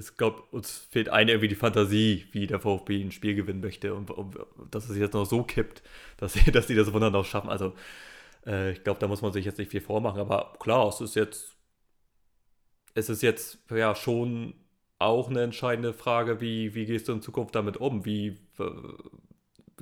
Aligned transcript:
ich 0.00 0.16
glaube, 0.16 0.42
uns 0.50 0.88
fehlt 0.90 1.08
eine 1.08 1.32
irgendwie 1.32 1.48
die 1.48 1.54
Fantasie, 1.54 2.26
wie 2.32 2.46
der 2.46 2.60
VfB 2.60 3.02
ein 3.02 3.12
Spiel 3.12 3.34
gewinnen 3.34 3.60
möchte 3.60 3.94
und, 3.94 4.10
und 4.10 4.36
dass 4.70 4.88
es 4.88 4.96
jetzt 4.96 5.14
noch 5.14 5.26
so 5.26 5.42
kippt, 5.42 5.82
dass 6.16 6.34
sie, 6.34 6.50
dass 6.50 6.66
sie 6.66 6.74
das 6.74 6.92
Wunder 6.92 7.10
noch 7.10 7.24
schaffen. 7.24 7.50
Also 7.50 7.74
äh, 8.46 8.72
ich 8.72 8.84
glaube, 8.84 9.00
da 9.00 9.08
muss 9.08 9.22
man 9.22 9.32
sich 9.32 9.44
jetzt 9.44 9.58
nicht 9.58 9.70
viel 9.70 9.80
vormachen, 9.80 10.20
aber 10.20 10.54
klar, 10.60 10.88
es 10.88 11.00
ist 11.00 11.16
jetzt, 11.16 11.56
es 12.94 13.08
ist 13.08 13.22
jetzt 13.22 13.58
ja 13.70 13.94
schon 13.94 14.54
auch 14.98 15.30
eine 15.30 15.42
entscheidende 15.42 15.94
Frage, 15.94 16.40
wie, 16.40 16.74
wie 16.74 16.84
gehst 16.86 17.08
du 17.08 17.12
in 17.12 17.22
Zukunft 17.22 17.54
damit 17.54 17.76
um? 17.78 18.04
Wie 18.04 18.38
äh, 18.58 18.64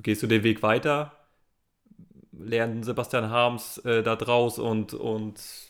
gehst 0.01 0.23
du 0.23 0.27
den 0.27 0.43
Weg 0.43 0.63
weiter? 0.63 1.13
Lernen 2.31 2.83
Sebastian 2.83 3.29
Harms 3.29 3.79
äh, 3.79 4.03
da 4.03 4.15
draus 4.15 4.59
und, 4.59 4.93
und 4.93 5.68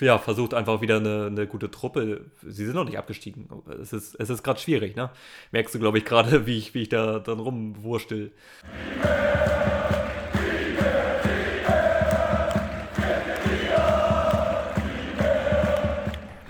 ja, 0.00 0.18
versucht 0.18 0.52
einfach 0.52 0.80
wieder 0.80 0.96
eine, 0.96 1.26
eine 1.26 1.46
gute 1.46 1.70
Truppe. 1.70 2.26
Sie 2.42 2.64
sind 2.64 2.74
noch 2.74 2.84
nicht 2.84 2.98
abgestiegen. 2.98 3.48
Es 3.80 3.92
ist, 3.92 4.14
es 4.16 4.30
ist 4.30 4.42
gerade 4.42 4.60
schwierig, 4.60 4.94
ne? 4.94 5.10
Merkst 5.52 5.74
du, 5.74 5.78
glaube 5.78 5.98
ich, 5.98 6.04
gerade, 6.04 6.46
wie 6.46 6.58
ich, 6.58 6.74
wie 6.74 6.82
ich 6.82 6.88
da 6.88 7.18
dann 7.18 7.40
rumwurstel. 7.40 8.32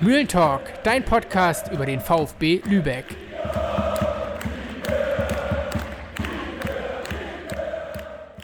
Mühlentalk, 0.01 0.83
dein 0.85 1.05
Podcast 1.05 1.73
über 1.73 1.87
den 1.87 2.01
VfB 2.01 2.63
Lübeck. 2.69 3.07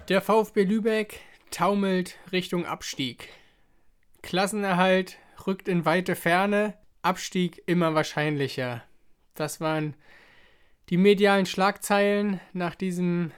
Der 0.08 0.20
VfB 0.20 0.64
Lübeck 0.64 1.20
taumelt 1.50 2.16
Richtung 2.32 2.66
Abstieg. 2.66 3.28
Klassenerhalt 4.22 5.18
rückt 5.46 5.68
in 5.68 5.84
weite 5.84 6.16
Ferne, 6.16 6.74
Abstieg 7.02 7.62
immer 7.66 7.94
wahrscheinlicher. 7.94 8.82
Das 9.34 9.60
waren 9.60 9.94
die 10.88 10.96
medialen 10.96 11.46
Schlagzeilen 11.46 12.40
nach 12.52 12.74
diesem 12.74 13.32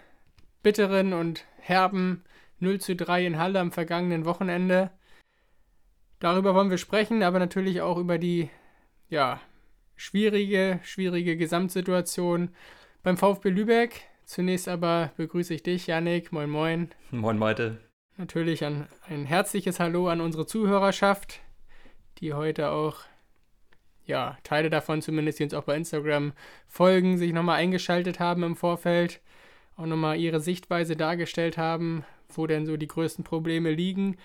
bitteren 0.62 1.12
und 1.12 1.44
herben 1.58 2.24
0 2.60 2.80
zu 2.80 2.96
3 2.96 3.26
in 3.26 3.38
Halle 3.38 3.60
am 3.60 3.72
vergangenen 3.72 4.24
Wochenende. 4.24 4.90
Darüber 6.20 6.54
wollen 6.54 6.70
wir 6.70 6.78
sprechen, 6.78 7.22
aber 7.22 7.38
natürlich 7.38 7.80
auch 7.80 7.98
über 7.98 8.18
die, 8.18 8.50
ja, 9.08 9.40
schwierige, 9.96 10.80
schwierige 10.82 11.36
Gesamtsituation 11.36 12.50
beim 13.02 13.16
VfB 13.16 13.50
Lübeck. 13.50 14.02
Zunächst 14.24 14.68
aber 14.68 15.12
begrüße 15.16 15.54
ich 15.54 15.62
dich, 15.62 15.86
Yannick. 15.86 16.32
Moin, 16.32 16.48
moin. 16.48 16.90
Moin, 17.10 17.38
Malte. 17.38 17.78
Natürlich 18.16 18.64
ein, 18.64 18.86
ein 19.08 19.24
herzliches 19.24 19.80
Hallo 19.80 20.08
an 20.08 20.20
unsere 20.20 20.46
Zuhörerschaft, 20.46 21.40
die 22.18 22.32
heute 22.32 22.70
auch, 22.70 22.98
ja, 24.06 24.38
Teile 24.44 24.70
davon 24.70 25.02
zumindest, 25.02 25.40
die 25.40 25.44
uns 25.44 25.54
auch 25.54 25.64
bei 25.64 25.76
Instagram 25.76 26.32
folgen, 26.68 27.18
sich 27.18 27.32
nochmal 27.32 27.58
eingeschaltet 27.58 28.20
haben 28.20 28.44
im 28.44 28.54
Vorfeld, 28.54 29.20
auch 29.76 29.86
nochmal 29.86 30.16
ihre 30.16 30.38
Sichtweise 30.38 30.94
dargestellt 30.94 31.58
haben, 31.58 32.04
wo 32.28 32.46
denn 32.46 32.66
so 32.66 32.76
die 32.76 32.86
größten 32.86 33.24
Probleme 33.24 33.72
liegen. 33.72 34.16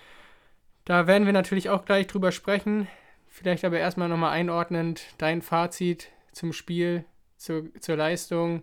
Da 0.84 1.08
werden 1.08 1.26
wir 1.26 1.32
natürlich 1.32 1.68
auch 1.68 1.84
gleich 1.84 2.06
drüber 2.06 2.30
sprechen. 2.30 2.86
Vielleicht 3.26 3.64
aber 3.64 3.78
erstmal 3.78 4.08
nochmal 4.08 4.32
einordnend 4.32 5.02
dein 5.18 5.42
Fazit 5.42 6.10
zum 6.30 6.52
Spiel, 6.52 7.04
zu, 7.36 7.72
zur 7.80 7.96
Leistung. 7.96 8.62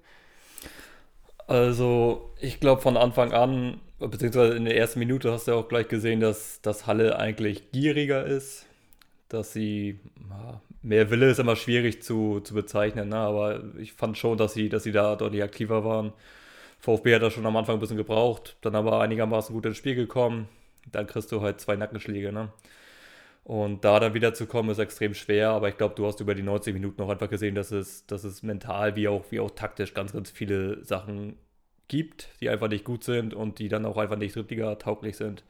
Also, 1.48 2.34
ich 2.40 2.62
glaube 2.62 2.82
von 2.82 2.96
Anfang 2.96 3.34
an, 3.34 3.82
beziehungsweise 4.00 4.56
in 4.56 4.66
der 4.66 4.78
ersten 4.78 5.00
Minute 5.00 5.32
hast 5.32 5.48
du 5.48 5.54
auch 5.54 5.68
gleich 5.68 5.88
gesehen, 5.88 6.20
dass, 6.20 6.62
dass 6.62 6.88
Halle 6.88 7.18
eigentlich 7.20 7.72
gieriger 7.72 8.26
ist. 8.26 8.66
Dass 9.30 9.52
sie, 9.52 10.00
mehr 10.82 11.12
Wille 11.12 11.30
ist 11.30 11.40
immer 11.40 11.56
schwierig 11.58 12.02
zu, 12.02 12.40
zu 12.40 12.54
bezeichnen, 12.54 13.10
ne? 13.10 13.18
aber 13.18 13.64
ich 13.78 13.92
fand 13.94 14.18
schon, 14.18 14.38
dass 14.38 14.54
sie, 14.54 14.70
dass 14.70 14.84
sie 14.84 14.94
da 14.94 15.16
deutlich 15.18 15.44
aktiver 15.44 15.84
waren. 15.84 16.14
VfB 16.80 17.16
hat 17.16 17.24
das 17.24 17.34
schon 17.34 17.46
am 17.46 17.58
Anfang 17.58 17.76
ein 17.78 17.80
bisschen 17.82 17.98
gebraucht, 17.98 18.56
dann 18.62 18.76
aber 18.76 19.02
einigermaßen 19.02 19.54
gut 19.54 19.66
ins 19.66 19.78
Spiel 19.78 19.96
gekommen 19.96 20.48
dann 20.92 21.08
kriegst 21.08 21.32
du 21.32 21.42
halt 21.42 21.60
zwei 21.60 21.76
Nackenschläge, 21.76 22.32
ne? 22.32 22.50
Und 23.44 23.86
da 23.86 24.00
dann 24.02 24.14
wieder 24.14 24.34
zu 24.34 24.46
kommen, 24.46 24.70
ist 24.70 24.80
extrem 24.80 25.14
schwer, 25.14 25.52
aber 25.52 25.70
ich 25.70 25.78
glaube, 25.78 25.96
du 25.96 26.06
hast 26.06 26.20
über 26.20 26.36
die 26.36 26.44
90 26.44 26.74
Minuten 26.74 27.02
auch 27.02 27.10
einfach 27.10 27.30
gesehen, 27.30 27.56
dass 27.56 27.72
es, 27.72 28.06
dass 28.06 28.26
es 28.26 28.44
mental 28.44 28.98
wie 28.98 29.08
auch, 29.08 29.24
wie 29.30 29.40
auch 29.40 29.52
taktisch 29.52 29.94
ganz, 29.94 30.12
ganz 30.12 30.30
viele 30.30 30.84
Sachen 30.84 31.38
gibt, 31.88 32.30
die 32.42 32.50
einfach 32.50 32.68
nicht 32.68 32.86
gut 32.86 33.04
sind 33.04 33.34
und 33.34 33.60
die 33.60 33.70
dann 33.70 33.86
auch 33.86 33.98
einfach 33.98 34.18
nicht 34.18 34.36
Drittliga-tauglich 34.36 35.18
sind. 35.18 35.44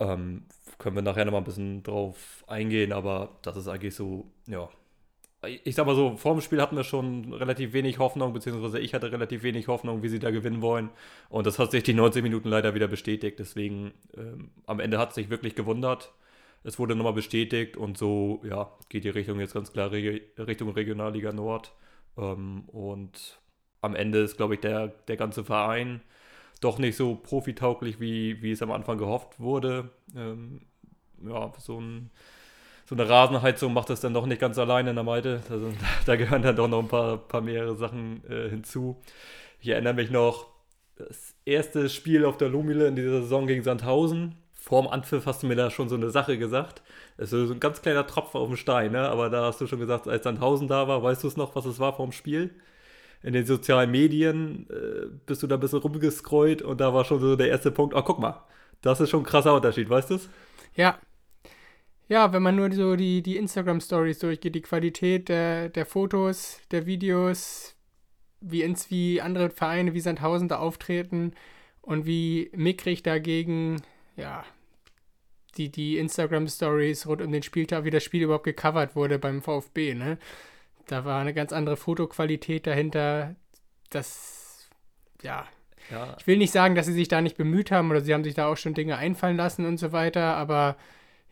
Ähm, 0.00 0.44
können 0.78 0.96
wir 0.96 1.02
nachher 1.02 1.24
nochmal 1.24 1.42
ein 1.42 1.44
bisschen 1.44 1.82
drauf 1.82 2.44
eingehen, 2.46 2.92
aber 2.92 3.38
das 3.42 3.56
ist 3.56 3.68
eigentlich 3.68 3.94
so, 3.94 4.26
ja, 4.46 4.68
ich 5.46 5.74
sag 5.74 5.86
mal 5.86 5.94
so, 5.94 6.16
vor 6.16 6.32
dem 6.34 6.40
Spiel 6.40 6.60
hatten 6.60 6.76
wir 6.76 6.84
schon 6.84 7.32
relativ 7.32 7.72
wenig 7.72 7.98
Hoffnung, 7.98 8.32
beziehungsweise 8.32 8.78
ich 8.78 8.94
hatte 8.94 9.12
relativ 9.12 9.42
wenig 9.42 9.68
Hoffnung, 9.68 10.02
wie 10.02 10.08
sie 10.08 10.18
da 10.18 10.30
gewinnen 10.30 10.62
wollen. 10.62 10.90
Und 11.28 11.46
das 11.46 11.58
hat 11.58 11.70
sich 11.70 11.82
die 11.82 11.94
90 11.94 12.22
Minuten 12.22 12.48
leider 12.48 12.74
wieder 12.74 12.88
bestätigt. 12.88 13.38
Deswegen 13.38 13.92
ähm, 14.16 14.50
am 14.66 14.80
Ende 14.80 14.98
hat 14.98 15.10
es 15.10 15.16
sich 15.16 15.30
wirklich 15.30 15.54
gewundert. 15.54 16.12
Es 16.62 16.78
wurde 16.78 16.94
nochmal 16.94 17.12
bestätigt 17.12 17.76
und 17.76 17.98
so, 17.98 18.40
ja, 18.48 18.72
geht 18.88 19.04
die 19.04 19.10
Richtung 19.10 19.38
jetzt 19.38 19.54
ganz 19.54 19.72
klar 19.72 19.92
Reg 19.92 20.32
Richtung 20.38 20.70
Regionalliga 20.70 21.32
Nord. 21.32 21.72
Ähm, 22.16 22.64
und 22.68 23.38
am 23.84 23.94
Ende 23.94 24.20
ist, 24.20 24.36
glaube 24.36 24.54
ich, 24.54 24.60
der, 24.60 24.88
der 25.08 25.16
ganze 25.16 25.44
Verein 25.44 26.00
doch 26.60 26.78
nicht 26.78 26.96
so 26.96 27.14
profitauglich, 27.14 28.00
wie, 28.00 28.42
wie 28.42 28.52
es 28.52 28.62
am 28.62 28.72
Anfang 28.72 28.98
gehofft 28.98 29.38
wurde. 29.38 29.90
Ähm, 30.16 30.62
ja, 31.22 31.52
so 31.58 31.80
ein 31.80 32.10
so 32.86 32.94
eine 32.94 33.08
Rasenheizung 33.08 33.72
macht 33.72 33.88
das 33.90 34.00
dann 34.00 34.12
doch 34.12 34.26
nicht 34.26 34.40
ganz 34.40 34.58
alleine 34.58 34.90
in 34.90 34.96
der 34.96 35.04
Malte. 35.04 35.42
Also, 35.50 35.72
da 36.06 36.16
gehören 36.16 36.42
dann 36.42 36.56
doch 36.56 36.68
noch 36.68 36.80
ein 36.80 36.88
paar, 36.88 37.16
paar 37.16 37.40
mehrere 37.40 37.76
Sachen 37.76 38.22
äh, 38.28 38.50
hinzu. 38.50 39.00
Ich 39.60 39.68
erinnere 39.68 39.94
mich 39.94 40.10
noch, 40.10 40.48
das 40.96 41.34
erste 41.44 41.88
Spiel 41.88 42.24
auf 42.24 42.36
der 42.36 42.48
Lumile 42.48 42.86
in 42.86 42.94
dieser 42.94 43.22
Saison 43.22 43.46
gegen 43.46 43.64
Sandhausen. 43.64 44.36
Vorm 44.52 44.86
Anpfiff 44.86 45.26
hast 45.26 45.42
du 45.42 45.46
mir 45.46 45.56
da 45.56 45.70
schon 45.70 45.88
so 45.88 45.96
eine 45.96 46.10
Sache 46.10 46.38
gesagt. 46.38 46.82
Es 47.16 47.32
ist 47.32 47.48
so 47.48 47.52
ein 47.52 47.60
ganz 47.60 47.82
kleiner 47.82 48.06
Tropfen 48.06 48.40
auf 48.40 48.48
dem 48.48 48.56
Stein, 48.56 48.92
ne? 48.92 49.08
aber 49.08 49.28
da 49.28 49.44
hast 49.46 49.60
du 49.60 49.66
schon 49.66 49.80
gesagt, 49.80 50.06
als 50.06 50.24
Sandhausen 50.24 50.68
da 50.68 50.86
war, 50.86 51.02
weißt 51.02 51.24
du 51.24 51.28
es 51.28 51.36
noch, 51.36 51.56
was 51.56 51.64
es 51.64 51.80
war 51.80 51.94
vorm 51.96 52.12
Spiel? 52.12 52.54
In 53.24 53.32
den 53.32 53.46
sozialen 53.46 53.90
Medien 53.90 54.68
äh, 54.70 55.06
bist 55.26 55.42
du 55.42 55.46
da 55.46 55.56
ein 55.56 55.60
bisschen 55.60 55.80
rumgescrollt 55.80 56.62
und 56.62 56.80
da 56.80 56.94
war 56.94 57.04
schon 57.04 57.20
so 57.20 57.36
der 57.36 57.48
erste 57.48 57.70
Punkt, 57.72 57.94
oh 57.94 58.02
guck 58.02 58.18
mal, 58.18 58.44
das 58.82 59.00
ist 59.00 59.10
schon 59.10 59.22
ein 59.22 59.26
krasser 59.26 59.54
Unterschied, 59.54 59.88
weißt 59.88 60.10
du? 60.10 60.18
Ja, 60.76 60.98
ja, 62.08 62.32
wenn 62.32 62.42
man 62.42 62.56
nur 62.56 62.70
so 62.70 62.96
die, 62.96 63.22
die 63.22 63.36
Instagram-Stories 63.38 64.18
durchgeht, 64.18 64.54
die 64.54 64.60
Qualität 64.62 65.28
der, 65.28 65.70
der 65.70 65.86
Fotos, 65.86 66.60
der 66.70 66.84
Videos, 66.86 67.76
wie, 68.40 68.62
ins, 68.62 68.90
wie 68.90 69.22
andere 69.22 69.50
Vereine 69.50 69.94
wie 69.94 70.00
Sandhausen 70.00 70.48
da 70.48 70.58
auftreten 70.58 71.32
und 71.80 72.04
wie 72.04 72.50
mickrig 72.54 73.02
dagegen, 73.02 73.82
ja, 74.16 74.44
die, 75.56 75.70
die 75.70 75.98
Instagram-Stories 75.98 77.06
rund 77.06 77.22
um 77.22 77.32
den 77.32 77.42
Spieltag, 77.42 77.84
wie 77.84 77.90
das 77.90 78.04
Spiel 78.04 78.22
überhaupt 78.22 78.44
gecovert 78.44 78.96
wurde 78.96 79.18
beim 79.18 79.40
VfB, 79.40 79.94
ne? 79.94 80.18
Da 80.86 81.04
war 81.04 81.20
eine 81.20 81.34
ganz 81.34 81.52
andere 81.52 81.76
Fotoqualität 81.76 82.66
dahinter. 82.66 83.36
Das, 83.90 84.68
ja. 85.22 85.46
ja. 85.90 86.16
Ich 86.18 86.26
will 86.26 86.36
nicht 86.36 86.52
sagen, 86.52 86.74
dass 86.74 86.86
sie 86.86 86.92
sich 86.92 87.08
da 87.08 87.20
nicht 87.20 87.36
bemüht 87.36 87.70
haben 87.70 87.90
oder 87.90 88.00
sie 88.00 88.12
haben 88.12 88.24
sich 88.24 88.34
da 88.34 88.46
auch 88.46 88.56
schon 88.56 88.74
Dinge 88.74 88.96
einfallen 88.96 89.36
lassen 89.36 89.66
und 89.66 89.78
so 89.78 89.92
weiter, 89.92 90.36
aber 90.36 90.76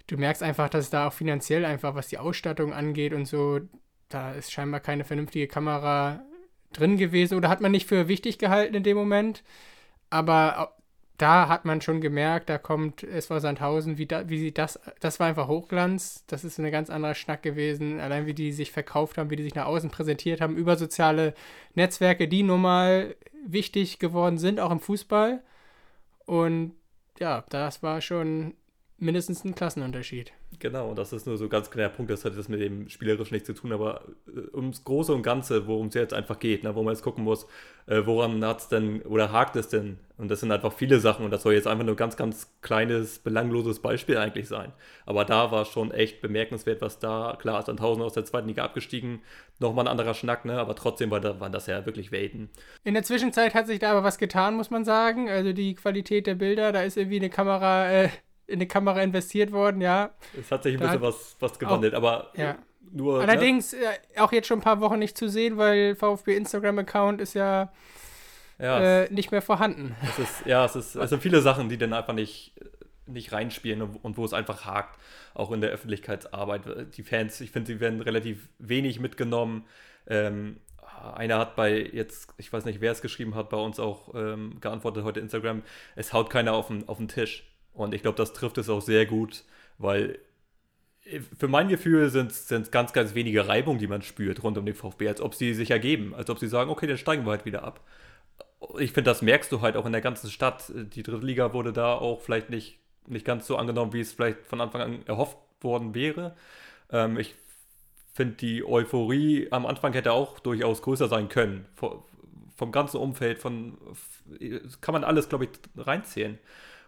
du 0.06 0.16
merkst 0.16 0.42
einfach, 0.42 0.68
dass 0.68 0.90
da 0.90 1.08
auch 1.08 1.12
finanziell 1.12 1.64
einfach, 1.64 1.94
was 1.94 2.08
die 2.08 2.18
Ausstattung 2.18 2.72
angeht 2.72 3.12
und 3.12 3.26
so, 3.26 3.60
da 4.08 4.32
ist 4.32 4.52
scheinbar 4.52 4.80
keine 4.80 5.04
vernünftige 5.04 5.48
Kamera 5.48 6.22
drin 6.72 6.96
gewesen 6.96 7.36
oder 7.36 7.48
hat 7.48 7.60
man 7.60 7.72
nicht 7.72 7.88
für 7.88 8.08
wichtig 8.08 8.38
gehalten 8.38 8.74
in 8.74 8.82
dem 8.82 8.96
Moment. 8.96 9.42
Aber 10.10 10.76
da 11.22 11.46
hat 11.46 11.64
man 11.64 11.80
schon 11.80 12.00
gemerkt, 12.00 12.48
da 12.48 12.58
kommt 12.58 13.04
SV 13.04 13.38
Sandhausen, 13.38 13.96
wie, 13.96 14.06
da, 14.06 14.28
wie 14.28 14.38
sie 14.38 14.52
das, 14.52 14.80
das 14.98 15.20
war 15.20 15.28
einfach 15.28 15.46
Hochglanz. 15.46 16.24
Das 16.26 16.42
ist 16.42 16.58
ein 16.58 16.68
ganz 16.72 16.90
anderer 16.90 17.14
Schnack 17.14 17.44
gewesen. 17.44 18.00
Allein 18.00 18.26
wie 18.26 18.34
die 18.34 18.50
sich 18.50 18.72
verkauft 18.72 19.18
haben, 19.18 19.30
wie 19.30 19.36
die 19.36 19.44
sich 19.44 19.54
nach 19.54 19.66
außen 19.66 19.90
präsentiert 19.90 20.40
haben, 20.40 20.56
über 20.56 20.74
soziale 20.74 21.34
Netzwerke, 21.76 22.26
die 22.26 22.42
nun 22.42 22.62
mal 22.62 23.14
wichtig 23.46 24.00
geworden 24.00 24.36
sind, 24.36 24.58
auch 24.58 24.72
im 24.72 24.80
Fußball. 24.80 25.40
Und 26.26 26.74
ja, 27.20 27.44
das 27.50 27.84
war 27.84 28.00
schon 28.00 28.54
mindestens 29.02 29.44
ein 29.44 29.54
Klassenunterschied. 29.54 30.32
Genau, 30.58 30.90
und 30.90 30.98
das 30.98 31.12
ist 31.12 31.26
nur 31.26 31.36
so 31.36 31.48
ganz 31.48 31.70
kleiner 31.70 31.88
Punkt, 31.88 32.10
das 32.10 32.24
hat 32.24 32.38
das 32.38 32.48
mit 32.48 32.60
dem 32.60 32.88
Spielerisch 32.88 33.32
nichts 33.32 33.46
zu 33.46 33.52
tun, 33.52 33.72
aber 33.72 34.02
äh, 34.28 34.56
ums 34.56 34.84
Große 34.84 35.12
und 35.12 35.22
Ganze, 35.22 35.66
worum 35.66 35.88
es 35.88 35.94
jetzt 35.94 36.14
einfach 36.14 36.38
geht, 36.38 36.62
ne, 36.62 36.74
wo 36.74 36.82
man 36.82 36.94
jetzt 36.94 37.02
gucken 37.02 37.24
muss, 37.24 37.46
äh, 37.86 38.02
woran 38.04 38.44
hat 38.44 38.60
es 38.60 38.68
denn 38.68 39.02
oder 39.02 39.32
hakt 39.32 39.56
es 39.56 39.68
denn? 39.68 39.98
Und 40.18 40.30
das 40.30 40.40
sind 40.40 40.52
einfach 40.52 40.72
viele 40.72 41.00
Sachen 41.00 41.24
und 41.24 41.32
das 41.32 41.42
soll 41.42 41.54
jetzt 41.54 41.66
einfach 41.66 41.84
nur 41.84 41.94
ein 41.94 41.96
ganz, 41.96 42.16
ganz 42.16 42.52
kleines, 42.62 43.18
belangloses 43.18 43.80
Beispiel 43.80 44.16
eigentlich 44.18 44.46
sein. 44.46 44.72
Aber 45.04 45.24
da 45.24 45.50
war 45.50 45.64
schon 45.64 45.90
echt 45.90 46.20
bemerkenswert, 46.20 46.80
was 46.80 47.00
da, 47.00 47.36
klar, 47.40 47.58
ist 47.58 47.66
dann 47.66 47.76
Tausend 47.76 48.04
aus 48.04 48.12
der 48.12 48.24
zweiten 48.24 48.46
Liga 48.46 48.62
abgestiegen, 48.62 49.20
nochmal 49.58 49.86
ein 49.86 49.90
anderer 49.90 50.14
Schnack, 50.14 50.44
ne? 50.44 50.58
aber 50.60 50.76
trotzdem 50.76 51.10
war 51.10 51.20
da, 51.20 51.40
waren 51.40 51.50
das 51.50 51.66
ja 51.66 51.84
wirklich 51.86 52.12
Welten. 52.12 52.50
In 52.84 52.94
der 52.94 53.02
Zwischenzeit 53.02 53.54
hat 53.54 53.66
sich 53.66 53.80
da 53.80 53.90
aber 53.90 54.04
was 54.04 54.18
getan, 54.18 54.54
muss 54.54 54.70
man 54.70 54.84
sagen. 54.84 55.28
Also 55.28 55.52
die 55.52 55.74
Qualität 55.74 56.28
der 56.28 56.36
Bilder, 56.36 56.70
da 56.70 56.82
ist 56.82 56.96
irgendwie 56.96 57.16
eine 57.16 57.30
Kamera. 57.30 57.90
Äh 57.90 58.08
in 58.52 58.60
die 58.60 58.68
Kamera 58.68 59.02
investiert 59.02 59.50
worden, 59.52 59.80
ja. 59.80 60.10
Es 60.38 60.50
hat 60.50 60.62
sich 60.62 60.74
ein 60.74 60.80
bisschen 60.80 61.00
was, 61.00 61.36
was 61.40 61.58
gewandelt, 61.58 61.94
auch, 61.94 61.98
aber 61.98 62.30
ja. 62.36 62.56
Nur, 62.92 63.18
ne? 63.18 63.22
Allerdings 63.22 63.72
äh, 63.72 63.78
auch 64.18 64.32
jetzt 64.32 64.46
schon 64.46 64.58
ein 64.58 64.62
paar 64.62 64.80
Wochen 64.80 64.98
nicht 64.98 65.16
zu 65.16 65.28
sehen, 65.28 65.56
weil 65.56 65.96
VfB 65.96 66.36
Instagram-Account 66.36 67.20
ist 67.20 67.34
ja, 67.34 67.72
ja, 68.58 69.02
äh, 69.04 69.12
nicht 69.12 69.30
mehr 69.30 69.42
vorhanden. 69.42 69.96
es 70.02 70.18
ist, 70.18 70.46
ja, 70.46 70.64
es, 70.66 70.76
ist, 70.76 70.94
es 70.94 71.10
sind 71.10 71.22
viele 71.22 71.40
Sachen, 71.40 71.68
die 71.68 71.78
dann 71.78 71.94
einfach 71.94 72.12
nicht, 72.12 72.52
nicht 73.06 73.32
reinspielen 73.32 73.80
und, 73.82 73.96
und 74.04 74.16
wo 74.18 74.24
es 74.24 74.34
einfach 74.34 74.66
hakt, 74.66 74.98
auch 75.32 75.52
in 75.52 75.62
der 75.62 75.70
Öffentlichkeitsarbeit. 75.70 76.96
Die 76.96 77.02
Fans, 77.02 77.40
ich 77.40 77.50
finde, 77.50 77.72
sie 77.72 77.80
werden 77.80 78.02
relativ 78.02 78.48
wenig 78.58 79.00
mitgenommen. 79.00 79.64
Ähm, 80.06 80.58
einer 81.14 81.38
hat 81.38 81.56
bei 81.56 81.80
jetzt, 81.92 82.28
ich 82.36 82.52
weiß 82.52 82.64
nicht, 82.64 82.80
wer 82.80 82.92
es 82.92 83.02
geschrieben 83.02 83.34
hat, 83.34 83.48
bei 83.48 83.56
uns 83.56 83.80
auch 83.80 84.14
ähm, 84.14 84.60
geantwortet 84.60 85.04
heute 85.04 85.20
Instagram, 85.20 85.62
es 85.96 86.12
haut 86.12 86.30
keiner 86.30 86.52
auf 86.52 86.68
den, 86.68 86.88
auf 86.88 86.98
den 86.98 87.08
Tisch. 87.08 87.48
Und 87.74 87.94
ich 87.94 88.02
glaube, 88.02 88.16
das 88.16 88.32
trifft 88.32 88.58
es 88.58 88.68
auch 88.68 88.82
sehr 88.82 89.06
gut, 89.06 89.44
weil 89.78 90.18
äh, 91.04 91.20
für 91.38 91.48
mein 91.48 91.68
Gefühl 91.68 92.08
sind 92.10 92.32
es 92.32 92.70
ganz, 92.70 92.92
ganz 92.92 93.14
wenige 93.14 93.48
Reibungen, 93.48 93.78
die 93.78 93.86
man 93.86 94.02
spürt 94.02 94.42
rund 94.42 94.58
um 94.58 94.66
den 94.66 94.74
VfB, 94.74 95.08
als 95.08 95.20
ob 95.20 95.34
sie 95.34 95.54
sich 95.54 95.70
ergeben, 95.70 96.14
als 96.14 96.30
ob 96.30 96.38
sie 96.38 96.48
sagen, 96.48 96.70
okay, 96.70 96.86
dann 96.86 96.98
steigen 96.98 97.24
wir 97.24 97.30
halt 97.30 97.44
wieder 97.44 97.64
ab. 97.64 97.80
Ich 98.78 98.92
finde, 98.92 99.10
das 99.10 99.22
merkst 99.22 99.50
du 99.50 99.60
halt 99.60 99.76
auch 99.76 99.86
in 99.86 99.92
der 99.92 100.00
ganzen 100.00 100.30
Stadt. 100.30 100.72
Die 100.74 101.02
dritte 101.02 101.26
Liga 101.26 101.52
wurde 101.52 101.72
da 101.72 101.94
auch 101.94 102.20
vielleicht 102.20 102.50
nicht, 102.50 102.78
nicht 103.06 103.24
ganz 103.24 103.46
so 103.46 103.56
angenommen, 103.56 103.92
wie 103.92 104.00
es 104.00 104.12
vielleicht 104.12 104.46
von 104.46 104.60
Anfang 104.60 104.80
an 104.80 105.06
erhofft 105.06 105.38
worden 105.60 105.94
wäre. 105.94 106.36
Ähm, 106.90 107.18
ich 107.18 107.34
finde, 108.14 108.34
die 108.36 108.64
Euphorie 108.64 109.48
am 109.50 109.66
Anfang 109.66 109.92
hätte 109.94 110.12
auch 110.12 110.38
durchaus 110.38 110.82
größer 110.82 111.08
sein 111.08 111.28
können. 111.28 111.66
Vom, 111.74 112.04
vom 112.54 112.70
ganzen 112.70 112.98
Umfeld, 112.98 113.38
von 113.38 113.76
kann 114.80 114.92
man 114.92 115.04
alles, 115.04 115.28
glaube 115.28 115.44
ich, 115.46 115.50
reinzählen. 115.76 116.38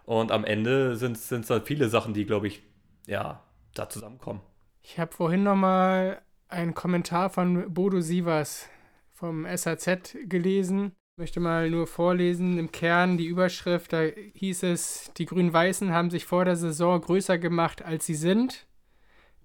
Und 0.04 0.32
am 0.32 0.44
Ende 0.44 0.96
sind 0.96 1.16
es 1.16 1.28
dann 1.28 1.64
viele 1.64 1.88
Sachen, 1.88 2.14
die, 2.14 2.26
glaube 2.26 2.46
ich, 2.46 2.62
ja, 3.06 3.42
da 3.74 3.88
zusammenkommen. 3.88 4.40
Ich 4.82 4.98
habe 4.98 5.12
vorhin 5.12 5.42
noch 5.42 5.56
mal 5.56 6.20
einen 6.48 6.74
Kommentar 6.74 7.30
von 7.30 7.72
Bodo 7.72 8.00
Sievers 8.00 8.68
vom 9.12 9.46
SAZ 9.46 10.16
gelesen. 10.24 10.92
Ich 11.14 11.18
möchte 11.18 11.40
mal 11.40 11.70
nur 11.70 11.86
vorlesen. 11.86 12.58
Im 12.58 12.70
Kern 12.70 13.16
die 13.16 13.26
Überschrift, 13.26 13.92
da 13.92 14.02
hieß 14.02 14.64
es, 14.64 15.10
die 15.16 15.26
Grün-Weißen 15.26 15.92
haben 15.92 16.10
sich 16.10 16.26
vor 16.26 16.44
der 16.44 16.56
Saison 16.56 17.00
größer 17.00 17.38
gemacht, 17.38 17.82
als 17.82 18.04
sie 18.04 18.14
sind. 18.14 18.66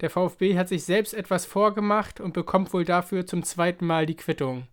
Der 0.01 0.09
VfB 0.09 0.57
hat 0.57 0.67
sich 0.67 0.83
selbst 0.83 1.13
etwas 1.13 1.45
vorgemacht 1.45 2.19
und 2.19 2.33
bekommt 2.33 2.73
wohl 2.73 2.85
dafür 2.85 3.25
zum 3.25 3.43
zweiten 3.43 3.85
Mal 3.85 4.05
die 4.05 4.15
Quittung. 4.15 4.67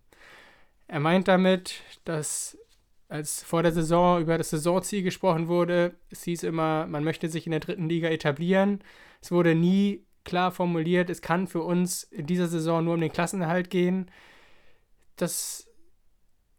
Er 0.87 0.99
meint 0.99 1.27
damit, 1.27 1.81
dass 2.05 2.57
als 3.09 3.43
vor 3.43 3.63
der 3.63 3.71
Saison 3.71 4.21
über 4.21 4.37
das 4.37 4.49
Saisonziel 4.49 5.03
gesprochen 5.03 5.47
wurde, 5.47 5.95
es 6.09 6.23
hieß 6.23 6.43
immer, 6.43 6.87
man 6.87 7.03
möchte 7.03 7.29
sich 7.29 7.45
in 7.45 7.51
der 7.51 7.61
dritten 7.61 7.87
Liga 7.87 8.09
etablieren. 8.09 8.83
Es 9.21 9.31
wurde 9.31 9.55
nie 9.55 10.05
klar 10.23 10.51
formuliert, 10.51 11.09
es 11.09 11.21
kann 11.21 11.47
für 11.47 11.61
uns 11.61 12.03
in 12.03 12.25
dieser 12.25 12.47
Saison 12.47 12.83
nur 12.83 12.95
um 12.95 13.01
den 13.01 13.11
Klassenerhalt 13.11 13.69
gehen. 13.69 14.11
Das, 15.15 15.67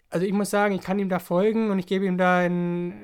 also 0.09 0.25
ich 0.25 0.33
muss 0.33 0.51
sagen, 0.51 0.75
ich 0.75 0.81
kann 0.81 0.99
ihm 0.99 1.11
da 1.11 1.19
folgen 1.19 1.71
und 1.71 1.79
ich 1.79 1.87
gebe 1.87 2.07
ihm 2.07 2.17
da 2.17 2.45
in, 2.45 2.95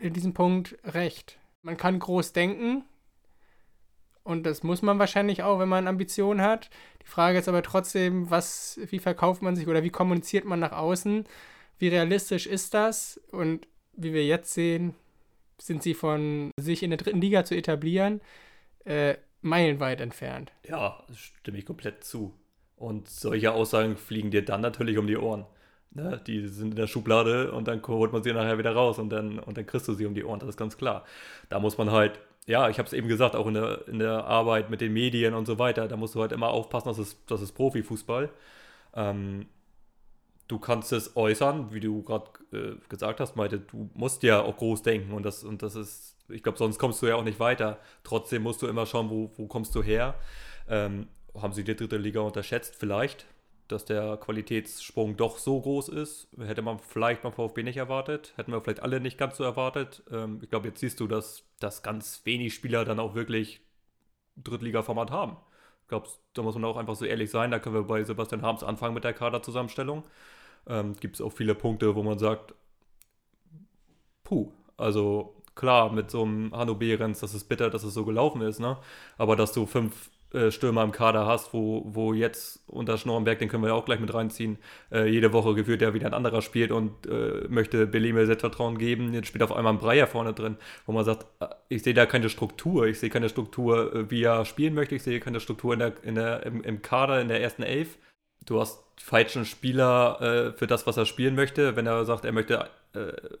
in 0.00 0.12
diesem 0.12 0.34
Punkt 0.34 0.76
recht. 0.84 1.38
Man 1.62 1.76
kann 1.76 1.98
groß 1.98 2.32
denken, 2.32 2.84
und 4.26 4.44
das 4.44 4.64
muss 4.64 4.82
man 4.82 4.98
wahrscheinlich 4.98 5.44
auch, 5.44 5.60
wenn 5.60 5.68
man 5.68 5.86
Ambitionen 5.86 6.42
hat. 6.42 6.68
Die 7.02 7.06
Frage 7.06 7.38
ist 7.38 7.48
aber 7.48 7.62
trotzdem, 7.62 8.28
was, 8.28 8.80
wie 8.90 8.98
verkauft 8.98 9.40
man 9.40 9.54
sich 9.54 9.68
oder 9.68 9.84
wie 9.84 9.90
kommuniziert 9.90 10.44
man 10.44 10.58
nach 10.58 10.72
außen? 10.72 11.24
Wie 11.78 11.88
realistisch 11.88 12.46
ist 12.46 12.74
das? 12.74 13.20
Und 13.30 13.66
wie 13.92 14.12
wir 14.12 14.24
jetzt 14.24 14.52
sehen, 14.54 14.94
sind 15.58 15.82
sie 15.82 15.94
von 15.94 16.50
sich 16.58 16.82
in 16.82 16.90
der 16.90 16.98
dritten 16.98 17.20
Liga 17.20 17.44
zu 17.44 17.56
etablieren, 17.56 18.20
äh, 18.84 19.16
meilenweit 19.42 20.00
entfernt. 20.00 20.52
Ja, 20.68 21.02
stimme 21.14 21.58
ich 21.58 21.66
komplett 21.66 22.04
zu. 22.04 22.34
Und 22.76 23.08
solche 23.08 23.52
Aussagen 23.52 23.96
fliegen 23.96 24.30
dir 24.30 24.44
dann 24.44 24.60
natürlich 24.60 24.98
um 24.98 25.06
die 25.06 25.16
Ohren. 25.16 25.46
Ne? 25.92 26.20
Die 26.26 26.46
sind 26.48 26.70
in 26.70 26.76
der 26.76 26.86
Schublade 26.86 27.52
und 27.52 27.68
dann 27.68 27.82
holt 27.86 28.12
man 28.12 28.22
sie 28.22 28.32
nachher 28.32 28.58
wieder 28.58 28.72
raus 28.72 28.98
und 28.98 29.08
dann, 29.08 29.38
und 29.38 29.56
dann 29.56 29.66
kriegst 29.66 29.88
du 29.88 29.94
sie 29.94 30.04
um 30.04 30.14
die 30.14 30.24
Ohren, 30.24 30.40
das 30.40 30.50
ist 30.50 30.58
ganz 30.58 30.76
klar. 30.76 31.04
Da 31.48 31.58
muss 31.58 31.78
man 31.78 31.90
halt 31.90 32.20
ja, 32.46 32.68
ich 32.68 32.78
habe 32.78 32.86
es 32.86 32.92
eben 32.92 33.08
gesagt, 33.08 33.34
auch 33.34 33.46
in 33.46 33.54
der, 33.54 33.88
in 33.88 33.98
der 33.98 34.24
Arbeit 34.24 34.70
mit 34.70 34.80
den 34.80 34.92
Medien 34.92 35.34
und 35.34 35.46
so 35.46 35.58
weiter, 35.58 35.88
da 35.88 35.96
musst 35.96 36.14
du 36.14 36.20
halt 36.20 36.32
immer 36.32 36.48
aufpassen, 36.48 36.88
das 36.88 36.98
ist, 36.98 37.18
das 37.28 37.42
ist 37.42 37.52
Profifußball. 37.52 38.30
Ähm, 38.94 39.46
du 40.48 40.58
kannst 40.58 40.92
es 40.92 41.16
äußern, 41.16 41.72
wie 41.72 41.80
du 41.80 42.02
gerade 42.02 42.30
äh, 42.52 42.76
gesagt 42.88 43.20
hast, 43.20 43.36
Malte, 43.36 43.60
du 43.60 43.90
musst 43.94 44.22
ja 44.22 44.42
auch 44.42 44.56
groß 44.56 44.82
denken 44.82 45.12
und 45.12 45.24
das, 45.24 45.44
und 45.44 45.62
das 45.62 45.74
ist, 45.74 46.16
ich 46.28 46.42
glaube, 46.42 46.58
sonst 46.58 46.78
kommst 46.78 47.02
du 47.02 47.06
ja 47.06 47.16
auch 47.16 47.24
nicht 47.24 47.40
weiter. 47.40 47.78
Trotzdem 48.04 48.42
musst 48.42 48.62
du 48.62 48.66
immer 48.66 48.86
schauen, 48.86 49.10
wo, 49.10 49.30
wo 49.36 49.46
kommst 49.46 49.74
du 49.74 49.82
her. 49.82 50.14
Ähm, 50.68 51.08
haben 51.34 51.52
sie 51.52 51.64
die 51.64 51.76
dritte 51.76 51.96
Liga 51.96 52.20
unterschätzt? 52.20 52.76
Vielleicht 52.76 53.26
dass 53.68 53.84
der 53.84 54.16
Qualitätssprung 54.16 55.16
doch 55.16 55.38
so 55.38 55.60
groß 55.60 55.88
ist. 55.88 56.28
Hätte 56.38 56.62
man 56.62 56.78
vielleicht 56.78 57.22
beim 57.22 57.32
VfB 57.32 57.62
nicht 57.62 57.76
erwartet. 57.76 58.32
Hätten 58.36 58.52
wir 58.52 58.60
vielleicht 58.60 58.82
alle 58.82 59.00
nicht 59.00 59.18
ganz 59.18 59.36
so 59.36 59.44
erwartet. 59.44 60.02
Ähm, 60.10 60.40
ich 60.42 60.50
glaube, 60.50 60.68
jetzt 60.68 60.80
siehst 60.80 61.00
du, 61.00 61.06
dass, 61.06 61.44
dass 61.58 61.82
ganz 61.82 62.22
wenig 62.24 62.54
Spieler 62.54 62.84
dann 62.84 63.00
auch 63.00 63.14
wirklich 63.14 63.60
Drittliga-Format 64.36 65.10
haben. 65.10 65.36
Glaube, 65.88 66.08
da 66.34 66.42
muss 66.42 66.54
man 66.54 66.64
auch 66.64 66.76
einfach 66.76 66.96
so 66.96 67.04
ehrlich 67.04 67.30
sein. 67.30 67.50
Da 67.50 67.58
können 67.58 67.74
wir 67.76 67.82
bei 67.84 68.02
Sebastian 68.04 68.42
Harms 68.42 68.62
anfangen 68.64 68.94
mit 68.94 69.04
der 69.04 69.14
Kaderzusammenstellung. 69.14 70.04
Ähm, 70.68 70.94
Gibt 71.00 71.16
es 71.16 71.22
auch 71.22 71.32
viele 71.32 71.54
Punkte, 71.54 71.94
wo 71.96 72.02
man 72.02 72.18
sagt, 72.18 72.54
puh, 74.24 74.52
also 74.76 75.34
klar, 75.54 75.92
mit 75.92 76.10
so 76.10 76.22
einem 76.22 76.52
Hanno 76.54 76.74
Behrens, 76.74 77.20
das 77.20 77.34
ist 77.34 77.44
bitter, 77.48 77.70
dass 77.70 77.82
es 77.84 77.94
so 77.94 78.04
gelaufen 78.04 78.42
ist, 78.42 78.60
ne? 78.60 78.78
Aber 79.18 79.36
dass 79.36 79.52
du 79.52 79.66
fünf 79.66 80.10
äh, 80.36 80.50
Stürmer 80.52 80.82
im 80.82 80.92
Kader 80.92 81.26
hast, 81.26 81.54
wo, 81.54 81.82
wo 81.86 82.12
jetzt 82.12 82.60
unter 82.66 82.98
Schnorrenberg, 82.98 83.38
den 83.38 83.48
können 83.48 83.62
wir 83.62 83.70
ja 83.70 83.74
auch 83.74 83.86
gleich 83.86 84.00
mit 84.00 84.12
reinziehen, 84.12 84.58
äh, 84.92 85.06
jede 85.08 85.32
Woche 85.32 85.54
gefühlt 85.54 85.80
ja 85.80 85.94
wieder 85.94 86.06
ein 86.06 86.14
anderer 86.14 86.42
spielt 86.42 86.72
und 86.72 87.06
äh, 87.06 87.46
möchte 87.48 87.86
Beleme 87.86 88.26
Selbstvertrauen 88.26 88.76
geben. 88.76 89.14
Jetzt 89.14 89.28
spielt 89.28 89.42
auf 89.42 89.52
einmal 89.52 89.72
ein 89.72 89.78
Breyer 89.78 90.06
vorne 90.06 90.34
drin, 90.34 90.56
wo 90.84 90.92
man 90.92 91.04
sagt, 91.04 91.26
äh, 91.40 91.46
ich 91.68 91.82
sehe 91.82 91.94
da 91.94 92.04
keine 92.04 92.28
Struktur, 92.28 92.86
ich 92.86 93.00
sehe 93.00 93.08
keine 93.08 93.30
Struktur, 93.30 93.94
äh, 93.94 94.10
wie 94.10 94.22
er 94.22 94.44
spielen 94.44 94.74
möchte, 94.74 94.94
ich 94.94 95.02
sehe 95.02 95.20
keine 95.20 95.40
Struktur 95.40 95.72
in 95.72 95.78
der, 95.78 95.92
in 96.02 96.14
der, 96.16 96.44
im, 96.44 96.62
im 96.62 96.82
Kader, 96.82 97.20
in 97.20 97.28
der 97.28 97.40
ersten 97.40 97.62
Elf. 97.62 97.96
Du 98.44 98.60
hast 98.60 98.84
falschen 99.00 99.46
Spieler 99.46 100.20
äh, 100.20 100.58
für 100.58 100.66
das, 100.66 100.86
was 100.86 100.98
er 100.98 101.06
spielen 101.06 101.34
möchte. 101.34 101.76
Wenn 101.76 101.86
er 101.86 102.04
sagt, 102.04 102.24
er 102.24 102.32
möchte 102.32 102.68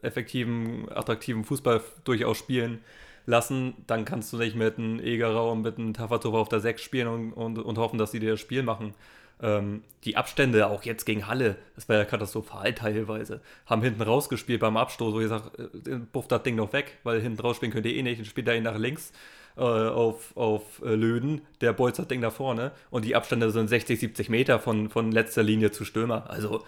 effektiven, 0.02 0.86
attraktiven 0.92 1.42
Fußball 1.42 1.80
durchaus 2.04 2.36
spielen, 2.36 2.84
lassen, 3.26 3.74
dann 3.86 4.04
kannst 4.04 4.32
du 4.32 4.38
nicht 4.38 4.56
mit 4.56 4.78
einem 4.78 5.00
Egerer 5.00 5.50
und 5.50 5.62
mit 5.62 5.78
einem 5.78 5.92
Tafatova 5.92 6.38
auf 6.38 6.48
der 6.48 6.60
6 6.60 6.80
spielen 6.80 7.08
und, 7.08 7.32
und, 7.32 7.58
und 7.58 7.78
hoffen, 7.78 7.98
dass 7.98 8.12
sie 8.12 8.20
dir 8.20 8.32
das 8.32 8.40
Spiel 8.40 8.62
machen. 8.62 8.94
Ähm, 9.42 9.82
die 10.04 10.16
Abstände, 10.16 10.66
auch 10.68 10.84
jetzt 10.84 11.04
gegen 11.04 11.26
Halle, 11.26 11.56
das 11.74 11.88
war 11.88 11.96
ja 11.96 12.04
katastrophal 12.06 12.72
teilweise, 12.72 13.42
haben 13.66 13.82
hinten 13.82 14.00
rausgespielt 14.00 14.60
beim 14.60 14.78
Abstoß, 14.78 15.12
wo 15.12 15.20
ich 15.20 15.28
sage, 15.28 15.50
äh, 15.86 15.96
buff 15.96 16.26
das 16.28 16.42
Ding 16.42 16.56
noch 16.56 16.72
weg, 16.72 16.98
weil 17.02 17.20
hinten 17.20 17.40
rausspielen 17.40 17.72
könnt 17.72 17.84
ihr 17.84 17.94
eh 17.94 18.02
nicht, 18.02 18.18
dann 18.18 18.24
spielt 18.24 18.48
er 18.48 18.56
ihn 18.56 18.62
nach 18.62 18.78
links 18.78 19.12
äh, 19.56 19.60
auf, 19.60 20.34
auf 20.36 20.80
äh, 20.82 20.94
Löden, 20.94 21.42
der 21.60 21.74
bolzt 21.74 21.98
das 21.98 22.08
Ding 22.08 22.22
da 22.22 22.30
vorne 22.30 22.72
und 22.90 23.04
die 23.04 23.14
Abstände 23.14 23.50
sind 23.50 23.68
60, 23.68 24.00
70 24.00 24.30
Meter 24.30 24.58
von, 24.58 24.88
von 24.88 25.12
letzter 25.12 25.42
Linie 25.42 25.70
zu 25.70 25.84
Stürmer. 25.84 26.30
Also, 26.30 26.64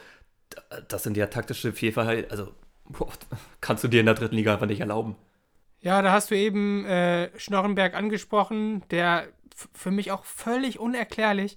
das 0.89 1.05
sind 1.05 1.17
ja 1.17 1.27
taktische 1.29 1.73
Fehlverhalten, 1.73 2.31
also 2.31 2.53
boah, 2.85 3.09
kannst 3.63 3.83
du 3.85 3.89
dir 3.89 4.01
in 4.01 4.07
der 4.07 4.15
dritten 4.15 4.37
Liga 4.37 4.53
einfach 4.53 4.67
nicht 4.67 4.81
erlauben. 4.81 5.17
Ja, 5.81 6.03
da 6.03 6.13
hast 6.13 6.31
du 6.31 6.37
eben 6.37 6.85
äh, 6.87 7.31
Schnorrenberg 7.39 7.95
angesprochen, 7.95 8.83
der 8.91 9.29
für 9.73 9.91
mich 9.91 10.11
auch 10.11 10.25
völlig 10.25 10.79
unerklärlich. 10.79 11.57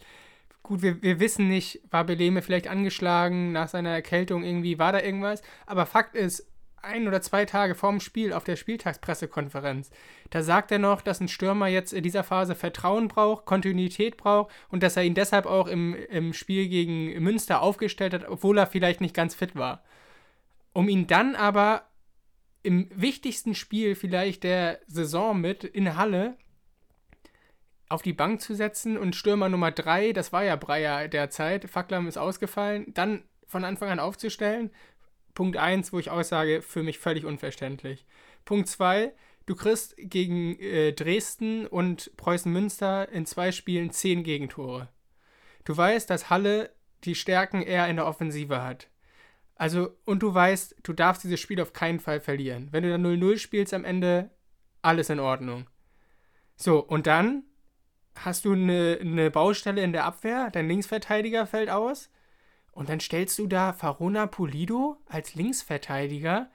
Gut, 0.63 0.81
wir, 0.81 1.01
wir 1.01 1.19
wissen 1.19 1.47
nicht, 1.47 1.81
war 1.89 2.03
Beleme 2.03 2.41
vielleicht 2.41 2.67
angeschlagen 2.67 3.51
nach 3.51 3.67
seiner 3.67 3.89
Erkältung 3.89 4.43
irgendwie, 4.43 4.77
war 4.77 4.91
da 4.91 5.01
irgendwas. 5.01 5.41
Aber 5.65 5.85
Fakt 5.85 6.15
ist, 6.15 6.47
ein 6.83 7.07
oder 7.07 7.21
zwei 7.21 7.45
Tage 7.45 7.75
vorm 7.75 7.99
Spiel 7.99 8.33
auf 8.33 8.43
der 8.43 8.55
Spieltagspressekonferenz, 8.55 9.91
da 10.29 10.43
sagt 10.43 10.71
er 10.71 10.79
noch, 10.79 11.01
dass 11.01 11.19
ein 11.19 11.27
Stürmer 11.27 11.67
jetzt 11.67 11.93
in 11.93 12.03
dieser 12.03 12.23
Phase 12.23 12.55
Vertrauen 12.55 13.07
braucht, 13.07 13.45
Kontinuität 13.45 14.17
braucht 14.17 14.51
und 14.69 14.83
dass 14.83 14.97
er 14.97 15.03
ihn 15.03 15.13
deshalb 15.13 15.45
auch 15.45 15.67
im, 15.67 15.95
im 16.09 16.33
Spiel 16.33 16.67
gegen 16.69 17.21
Münster 17.21 17.61
aufgestellt 17.61 18.13
hat, 18.13 18.27
obwohl 18.27 18.57
er 18.57 18.67
vielleicht 18.67 19.01
nicht 19.01 19.15
ganz 19.15 19.35
fit 19.35 19.55
war. 19.55 19.83
Um 20.73 20.89
ihn 20.89 21.07
dann 21.07 21.35
aber 21.35 21.83
im 22.63 22.89
wichtigsten 22.93 23.55
Spiel 23.55 23.95
vielleicht 23.95 24.43
der 24.43 24.79
Saison 24.87 25.39
mit 25.39 25.63
in 25.63 25.95
Halle 25.95 26.37
auf 27.89 28.01
die 28.01 28.13
Bank 28.13 28.41
zu 28.41 28.55
setzen 28.55 28.97
und 28.97 29.15
Stürmer 29.15 29.49
Nummer 29.49 29.71
3, 29.71 30.13
das 30.13 30.31
war 30.31 30.43
ja 30.43 30.55
Breyer 30.55 31.07
derzeit, 31.07 31.69
Facklam 31.69 32.07
ist 32.07 32.17
ausgefallen, 32.17 32.93
dann 32.93 33.23
von 33.47 33.65
Anfang 33.65 33.89
an 33.89 33.99
aufzustellen. 33.99 34.71
Punkt 35.33 35.57
1, 35.57 35.91
wo 35.91 35.99
ich 35.99 36.09
auch 36.09 36.23
sage, 36.23 36.61
für 36.61 36.83
mich 36.83 36.99
völlig 36.99 37.25
unverständlich. 37.25 38.05
Punkt 38.45 38.67
2, 38.67 39.13
du 39.45 39.55
kriegst 39.55 39.95
gegen 39.97 40.57
äh, 40.59 40.93
Dresden 40.93 41.67
und 41.67 42.15
Preußen 42.17 42.51
Münster 42.51 43.09
in 43.09 43.25
zwei 43.25 43.51
Spielen 43.51 43.91
10 43.91 44.23
Gegentore. 44.23 44.89
Du 45.65 45.75
weißt, 45.75 46.09
dass 46.09 46.29
Halle 46.29 46.71
die 47.03 47.15
Stärken 47.15 47.61
eher 47.61 47.87
in 47.87 47.97
der 47.97 48.07
Offensive 48.07 48.63
hat. 48.63 48.89
Also, 49.61 49.95
und 50.05 50.23
du 50.23 50.33
weißt, 50.33 50.77
du 50.81 50.91
darfst 50.91 51.23
dieses 51.23 51.39
Spiel 51.39 51.61
auf 51.61 51.71
keinen 51.71 51.99
Fall 51.99 52.19
verlieren. 52.19 52.69
Wenn 52.71 52.81
du 52.81 52.89
dann 52.89 53.05
0-0 53.05 53.37
spielst 53.37 53.75
am 53.75 53.85
Ende, 53.85 54.31
alles 54.81 55.11
in 55.11 55.19
Ordnung. 55.19 55.69
So, 56.55 56.79
und 56.79 57.05
dann 57.05 57.43
hast 58.15 58.45
du 58.45 58.53
eine, 58.53 58.97
eine 58.99 59.29
Baustelle 59.29 59.83
in 59.83 59.91
der 59.91 60.05
Abwehr, 60.05 60.49
dein 60.49 60.67
Linksverteidiger 60.67 61.45
fällt 61.45 61.69
aus 61.69 62.09
und 62.71 62.89
dann 62.89 62.99
stellst 62.99 63.37
du 63.37 63.45
da 63.45 63.71
Farona 63.71 64.25
Pulido 64.25 64.97
als 65.05 65.35
Linksverteidiger, 65.35 66.49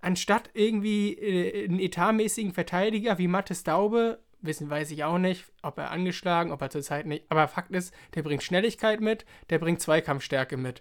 anstatt 0.00 0.50
irgendwie 0.54 1.14
äh, 1.14 1.64
einen 1.64 1.80
etatmäßigen 1.80 2.52
Verteidiger 2.52 3.18
wie 3.18 3.26
Mattes 3.26 3.64
Daube, 3.64 4.22
wissen 4.40 4.70
weiß 4.70 4.92
ich 4.92 5.02
auch 5.02 5.18
nicht, 5.18 5.46
ob 5.62 5.78
er 5.78 5.90
angeschlagen, 5.90 6.52
ob 6.52 6.62
er 6.62 6.70
zurzeit 6.70 7.06
nicht, 7.06 7.24
aber 7.28 7.48
Fakt 7.48 7.72
ist, 7.72 7.92
der 8.14 8.22
bringt 8.22 8.44
Schnelligkeit 8.44 9.00
mit, 9.00 9.26
der 9.50 9.58
bringt 9.58 9.80
Zweikampfstärke 9.80 10.56
mit 10.56 10.80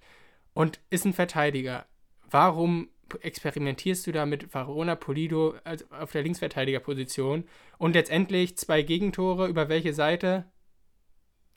und 0.53 0.79
ist 0.89 1.05
ein 1.05 1.13
Verteidiger. 1.13 1.85
Warum 2.29 2.89
experimentierst 3.21 4.05
du 4.05 4.11
da 4.11 4.25
mit 4.25 4.53
Varona 4.53 4.95
Polido 4.95 5.55
auf 5.89 6.11
der 6.11 6.23
Linksverteidigerposition 6.23 7.45
und 7.77 7.93
letztendlich 7.93 8.57
zwei 8.57 8.81
Gegentore 8.81 9.47
über 9.47 9.69
welche 9.69 9.93
Seite? 9.93 10.45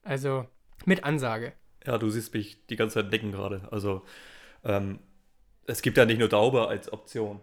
Also 0.02 0.46
mit 0.84 1.04
Ansage. 1.04 1.52
Ja, 1.86 1.98
du 1.98 2.10
siehst 2.10 2.32
mich 2.34 2.66
die 2.66 2.76
ganze 2.76 3.02
Zeit 3.02 3.10
nicken 3.10 3.32
gerade. 3.32 3.68
Also, 3.70 4.02
ähm, 4.64 4.98
es 5.66 5.82
gibt 5.82 5.96
ja 5.96 6.04
nicht 6.04 6.18
nur 6.18 6.28
Daube 6.28 6.68
als 6.68 6.92
Option. 6.92 7.40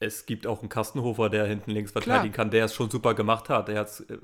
Es 0.00 0.26
gibt 0.26 0.46
auch 0.46 0.60
einen 0.60 0.68
Kastenhofer, 0.68 1.28
der 1.28 1.46
hinten 1.46 1.70
links 1.70 1.92
verteidigen 1.92 2.32
Klar. 2.32 2.44
kann, 2.44 2.50
der 2.50 2.66
es 2.66 2.74
schon 2.74 2.90
super 2.90 3.14
gemacht 3.14 3.48
hat. 3.48 3.68
Der 3.68 3.80
hat, 3.80 4.00
äh, 4.08 4.18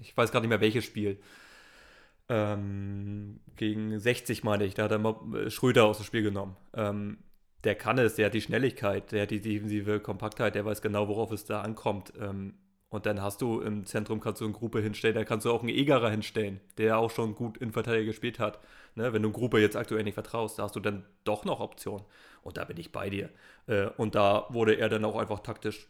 ich 0.00 0.16
weiß 0.16 0.30
gar 0.30 0.40
nicht 0.40 0.50
mehr 0.50 0.60
welches 0.60 0.84
Spiel. 0.84 1.20
Ähm, 2.28 3.40
gegen 3.56 3.98
60 3.98 4.44
meine 4.44 4.64
ich, 4.64 4.74
da 4.74 4.84
hat 4.84 4.92
er 4.92 4.98
mal 4.98 5.16
äh, 5.34 5.50
Schröder 5.50 5.86
aus 5.86 5.98
dem 5.98 6.04
Spiel 6.04 6.22
genommen. 6.22 6.56
Ähm, 6.74 7.18
der 7.64 7.74
kann 7.74 7.98
es, 7.98 8.14
der 8.14 8.26
hat 8.26 8.34
die 8.34 8.40
Schnelligkeit, 8.40 9.12
der 9.12 9.22
hat 9.22 9.30
die 9.30 9.40
defensive 9.40 10.00
Kompaktheit, 10.00 10.54
der 10.54 10.64
weiß 10.64 10.82
genau, 10.82 11.08
worauf 11.08 11.32
es 11.32 11.44
da 11.44 11.62
ankommt. 11.62 12.12
Ähm, 12.20 12.54
und 12.90 13.04
dann 13.04 13.20
hast 13.20 13.42
du 13.42 13.60
im 13.60 13.84
Zentrum 13.84 14.20
kannst 14.20 14.40
du 14.40 14.46
eine 14.46 14.54
Gruppe 14.54 14.80
hinstellen, 14.80 15.14
da 15.14 15.24
kannst 15.24 15.44
du 15.44 15.52
auch 15.52 15.60
einen 15.60 15.68
Egerer 15.68 16.10
hinstellen, 16.10 16.60
der 16.78 16.98
auch 16.98 17.10
schon 17.10 17.34
gut 17.34 17.58
in 17.58 17.72
Verteidiger 17.72 18.06
gespielt 18.06 18.38
hat. 18.38 18.60
Ne, 18.94 19.12
wenn 19.12 19.22
du 19.22 19.30
Gruppe 19.30 19.60
jetzt 19.60 19.76
aktuell 19.76 20.04
nicht 20.04 20.14
vertraust, 20.14 20.58
da 20.58 20.64
hast 20.64 20.76
du 20.76 20.80
dann 20.80 21.04
doch 21.24 21.44
noch 21.44 21.60
Optionen. 21.60 22.04
Und 22.42 22.56
da 22.56 22.64
bin 22.64 22.78
ich 22.78 22.92
bei 22.92 23.10
dir. 23.10 23.30
Äh, 23.66 23.88
und 23.96 24.14
da 24.14 24.46
wurde 24.50 24.74
er 24.74 24.88
dann 24.88 25.04
auch 25.04 25.16
einfach 25.16 25.40
taktisch 25.40 25.88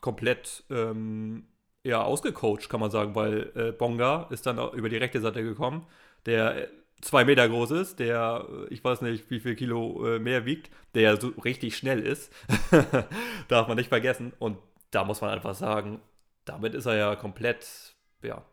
komplett 0.00 0.64
ähm, 0.70 1.46
ja, 1.84 2.02
ausgecoacht, 2.02 2.68
kann 2.68 2.80
man 2.80 2.90
sagen, 2.90 3.14
weil 3.14 3.52
äh, 3.54 3.72
Bonga 3.72 4.28
ist 4.30 4.46
dann 4.46 4.58
über 4.72 4.88
die 4.88 4.96
rechte 4.96 5.20
Seite 5.20 5.42
gekommen, 5.42 5.86
der 6.26 6.68
zwei 7.00 7.24
Meter 7.24 7.48
groß 7.48 7.70
ist, 7.72 7.98
der, 7.98 8.46
äh, 8.48 8.74
ich 8.74 8.84
weiß 8.84 9.02
nicht, 9.02 9.30
wie 9.30 9.40
viel 9.40 9.56
Kilo 9.56 10.06
äh, 10.06 10.18
mehr 10.18 10.44
wiegt, 10.44 10.70
der 10.94 11.20
so 11.20 11.28
richtig 11.44 11.76
schnell 11.76 12.00
ist. 12.00 12.32
Darf 13.48 13.68
man 13.68 13.76
nicht 13.76 13.88
vergessen. 13.88 14.32
Und 14.38 14.58
da 14.90 15.04
muss 15.04 15.20
man 15.20 15.30
einfach 15.30 15.54
sagen, 15.54 16.00
damit 16.44 16.74
ist 16.74 16.86
er 16.86 16.96
ja 16.96 17.16
komplett, 17.16 17.94
ja, 18.22 18.44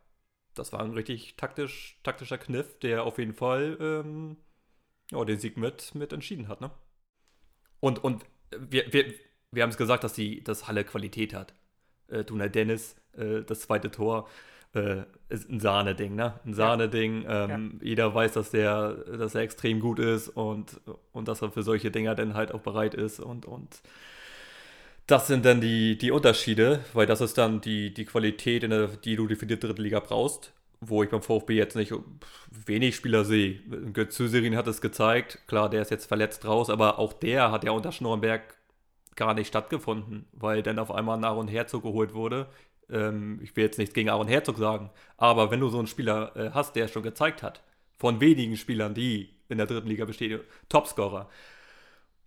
das 0.53 0.74
war 0.74 0.81
ein 0.81 0.93
richtig 0.93 1.36
taktisch, 1.38 2.00
taktischer 2.03 2.38
Kniff, 2.38 2.79
der 2.79 3.03
auf 3.03 3.17
jeden 3.17 3.34
Fall 3.34 3.77
ähm, 3.79 4.38
ja, 5.12 5.24
den 5.24 5.39
Sieg 5.39 5.57
mit, 5.57 5.96
mit 5.96 6.13
entschieden 6.13 6.48
hat. 6.48 6.62
Ne? 6.62 6.72
Und, 7.79 8.03
und 8.03 8.25
wir, 8.51 8.91
wir, 8.91 9.13
wir 9.51 9.63
haben 9.63 9.69
es 9.69 9.77
gesagt, 9.77 10.03
dass 10.03 10.13
die 10.13 10.43
dass 10.43 10.67
Halle 10.67 10.84
Qualität 10.84 11.34
hat. 11.34 11.53
Äh, 12.10 12.24
Duna 12.24 12.48
Dennis, 12.48 12.96
äh, 13.18 13.42
das 13.44 13.62
zweite 13.62 13.92
Tor, 13.92 14.28
äh, 14.74 15.04
ist 15.30 15.50
ein 15.50 15.60
Sahneding, 15.60 16.16
ne? 16.16 16.40
Ein 16.46 16.54
Sahneding. 16.54 17.26
Ähm, 17.28 17.80
ja. 17.82 17.88
Jeder 17.88 18.16
weiß, 18.16 18.34
dass 18.34 18.52
der, 18.52 18.94
dass 18.94 19.36
er 19.36 19.42
extrem 19.42 19.80
gut 19.80 20.00
ist 20.00 20.30
und, 20.30 20.80
und 21.14 21.28
dass 21.28 21.42
er 21.42 21.52
für 21.52 21.64
solche 21.64 21.92
Dinger 21.92 22.16
dann 22.16 22.34
halt 22.34 22.54
auch 22.54 22.62
bereit 22.62 22.94
ist 22.94 23.20
und, 23.20 23.46
und 23.46 23.82
das 25.08 25.28
sind 25.28 25.46
dann 25.46 25.62
die, 25.62 25.98
die 25.98 26.12
Unterschiede, 26.12 26.82
weil 26.94 27.06
das 27.06 27.22
ist 27.22 27.38
dann 27.38 27.62
die, 27.62 27.94
die 27.94 28.04
Qualität, 28.04 28.64
in 28.64 28.72
der, 28.72 28.88
die 28.88 29.16
du 29.16 29.28
für 29.36 29.46
die 29.46 29.58
dritte 29.58 29.82
Liga 29.82 30.02
brauchst, 30.02 30.52
wo 30.82 31.02
ich 31.02 31.10
beim 31.10 31.22
VfB 31.22 31.56
jetzt 31.56 31.78
nicht 31.78 31.94
wenig 32.66 32.98
Spieler 32.98 33.24
sehe. 33.24 33.62
Götz 33.94 34.18
Süserin 34.18 34.58
hat 34.58 34.68
es 34.68 34.82
gezeigt, 34.82 35.40
klar, 35.48 35.70
der 35.70 35.82
ist 35.82 35.92
jetzt 35.92 36.08
verletzt 36.08 36.46
raus, 36.46 36.70
aber 36.70 37.00
auch 37.00 37.14
der 37.14 37.52
hat 37.52 37.64
ja 37.64 37.72
unter 37.72 37.94
Schnorrenberg 37.94 38.58
gar 39.18 39.34
nicht 39.34 39.48
stattgefunden, 39.48 40.26
weil 40.32 40.64
dann 40.64 40.80
auf 40.80 40.92
einmal 40.92 41.18
nach 41.18 41.36
und 41.36 41.50
Herzog 41.50 41.84
geholt 41.84 42.14
wurde. 42.14 42.48
Ähm, 42.90 43.40
ich 43.44 43.56
will 43.56 43.66
jetzt 43.66 43.78
nichts 43.78 43.94
gegen 43.94 44.10
Aaron 44.10 44.30
Herzog 44.30 44.58
sagen, 44.58 44.92
aber 45.18 45.52
wenn 45.52 45.60
du 45.60 45.70
so 45.70 45.80
einen 45.80 45.88
Spieler 45.88 46.36
äh, 46.38 46.52
hast, 46.54 46.76
der 46.78 46.88
schon 46.88 47.04
gezeigt 47.04 47.44
hat, 47.44 47.64
von 47.98 48.22
wenigen 48.22 48.56
Spielern, 48.56 48.94
die 48.94 49.36
in 49.50 49.58
der 49.58 49.68
dritten 49.68 49.88
Liga 49.88 50.06
bestehen, 50.06 50.42
Topscorer, 50.70 51.30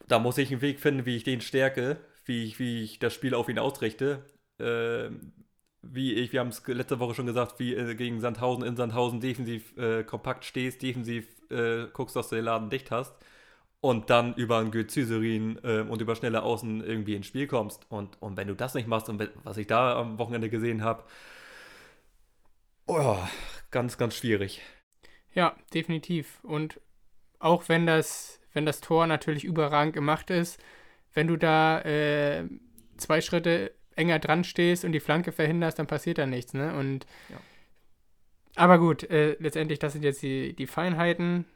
da 0.06 0.18
muss 0.18 0.38
ich 0.38 0.50
einen 0.50 0.62
Weg 0.62 0.80
finden, 0.80 1.06
wie 1.06 1.16
ich 1.16 1.24
den 1.24 1.40
stärke, 1.40 1.98
wie 2.24 2.44
ich, 2.44 2.58
wie 2.58 2.82
ich 2.82 2.98
das 2.98 3.14
Spiel 3.14 3.34
auf 3.34 3.48
ihn 3.48 3.58
ausrichte. 3.58 4.24
Äh, 4.58 5.10
wie 5.82 6.12
ich, 6.14 6.32
wir 6.32 6.40
haben 6.40 6.48
es 6.48 6.66
letzte 6.66 6.98
Woche 7.00 7.14
schon 7.14 7.26
gesagt, 7.26 7.58
wie 7.58 7.74
äh, 7.74 7.94
gegen 7.94 8.20
Sandhausen 8.20 8.64
in 8.64 8.76
Sandhausen 8.76 9.20
defensiv 9.20 9.76
äh, 9.78 10.04
kompakt 10.04 10.44
stehst, 10.44 10.82
defensiv 10.82 11.26
äh, 11.50 11.86
guckst, 11.92 12.16
dass 12.16 12.28
du 12.28 12.36
den 12.36 12.44
Laden 12.44 12.68
dicht 12.70 12.90
hast 12.90 13.14
und 13.80 14.10
dann 14.10 14.34
über 14.34 14.58
einen 14.58 14.70
Gyzüserin 14.70 15.58
äh, 15.64 15.80
und 15.80 16.02
über 16.02 16.14
schnelle 16.14 16.42
Außen 16.42 16.84
irgendwie 16.84 17.14
ins 17.14 17.26
Spiel 17.26 17.46
kommst. 17.46 17.86
Und, 17.90 18.20
und 18.20 18.36
wenn 18.36 18.48
du 18.48 18.54
das 18.54 18.74
nicht 18.74 18.86
machst 18.86 19.08
und 19.08 19.30
was 19.42 19.56
ich 19.56 19.66
da 19.66 19.98
am 19.98 20.18
Wochenende 20.18 20.50
gesehen 20.50 20.84
habe, 20.84 21.04
oh, 22.86 23.16
ganz, 23.70 23.96
ganz 23.96 24.14
schwierig. 24.14 24.60
Ja, 25.32 25.56
definitiv. 25.72 26.40
Und 26.42 26.80
auch 27.38 27.68
wenn 27.68 27.86
das, 27.86 28.40
wenn 28.52 28.66
das 28.66 28.80
Tor 28.80 29.06
natürlich 29.06 29.44
überragend 29.44 29.94
gemacht 29.94 30.30
ist, 30.30 30.60
wenn 31.14 31.26
du 31.26 31.36
da 31.36 31.80
äh, 31.80 32.46
zwei 32.98 33.20
Schritte 33.20 33.72
enger 33.96 34.18
dran 34.18 34.44
stehst 34.44 34.84
und 34.84 34.92
die 34.92 35.00
Flanke 35.00 35.32
verhinderst, 35.32 35.78
dann 35.78 35.86
passiert 35.86 36.18
da 36.18 36.26
nichts, 36.26 36.54
ne? 36.54 36.74
Und 36.74 37.06
ja. 37.28 37.36
aber 38.56 38.78
gut, 38.78 39.04
äh, 39.10 39.36
letztendlich, 39.40 39.78
das 39.78 39.94
sind 39.94 40.02
jetzt 40.02 40.22
die, 40.22 40.54
die 40.54 40.66
Feinheiten. 40.66 41.46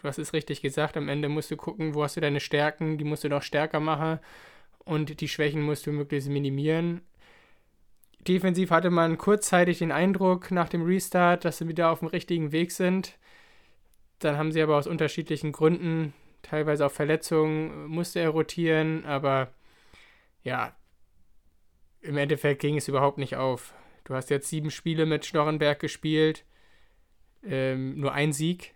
Du 0.00 0.08
hast 0.08 0.18
es 0.18 0.32
richtig 0.32 0.62
gesagt, 0.62 0.96
am 0.96 1.08
Ende 1.08 1.28
musst 1.28 1.50
du 1.50 1.56
gucken, 1.56 1.94
wo 1.94 2.02
hast 2.02 2.16
du 2.16 2.22
deine 2.22 2.40
Stärken, 2.40 2.96
die 2.96 3.04
musst 3.04 3.22
du 3.22 3.28
noch 3.28 3.42
stärker 3.42 3.80
machen 3.80 4.18
und 4.78 5.20
die 5.20 5.28
Schwächen 5.28 5.60
musst 5.60 5.86
du 5.86 5.92
möglichst 5.92 6.30
minimieren. 6.30 7.02
Defensiv 8.26 8.70
hatte 8.70 8.88
man 8.88 9.18
kurzzeitig 9.18 9.78
den 9.78 9.92
Eindruck 9.92 10.50
nach 10.50 10.70
dem 10.70 10.82
Restart, 10.82 11.44
dass 11.44 11.58
sie 11.58 11.68
wieder 11.68 11.90
auf 11.90 11.98
dem 11.98 12.08
richtigen 12.08 12.50
Weg 12.50 12.72
sind. 12.72 13.18
Dann 14.20 14.38
haben 14.38 14.52
sie 14.52 14.62
aber 14.62 14.76
aus 14.76 14.86
unterschiedlichen 14.86 15.52
Gründen 15.52 16.14
teilweise 16.40 16.86
auch 16.86 16.92
Verletzungen, 16.92 17.86
musste 17.86 18.20
er 18.20 18.30
rotieren, 18.30 19.04
aber 19.04 19.52
ja, 20.42 20.74
im 22.00 22.16
Endeffekt 22.16 22.62
ging 22.62 22.78
es 22.78 22.88
überhaupt 22.88 23.18
nicht 23.18 23.36
auf. 23.36 23.74
Du 24.04 24.14
hast 24.14 24.30
jetzt 24.30 24.48
sieben 24.48 24.70
Spiele 24.70 25.04
mit 25.04 25.26
Schnorrenberg 25.26 25.78
gespielt, 25.78 26.46
ähm, 27.44 28.00
nur 28.00 28.12
ein 28.12 28.32
Sieg. 28.32 28.74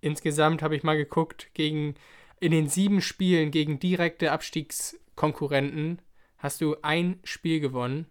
Insgesamt 0.00 0.62
habe 0.62 0.76
ich 0.76 0.82
mal 0.82 0.96
geguckt, 0.96 1.50
gegen 1.54 1.94
in 2.38 2.52
den 2.52 2.68
sieben 2.68 3.00
Spielen 3.00 3.50
gegen 3.50 3.78
direkte 3.78 4.32
Abstiegskonkurrenten 4.32 6.02
hast 6.38 6.60
du 6.60 6.76
ein 6.82 7.18
Spiel 7.24 7.60
gewonnen. 7.60 8.06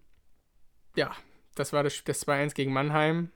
Ja, 0.95 1.11
das 1.53 1.73
war 1.73 1.83
das, 1.83 2.03
das 2.03 2.25
2-1 2.27 2.55
gegen 2.55 2.73
Mannheim. 2.73 3.31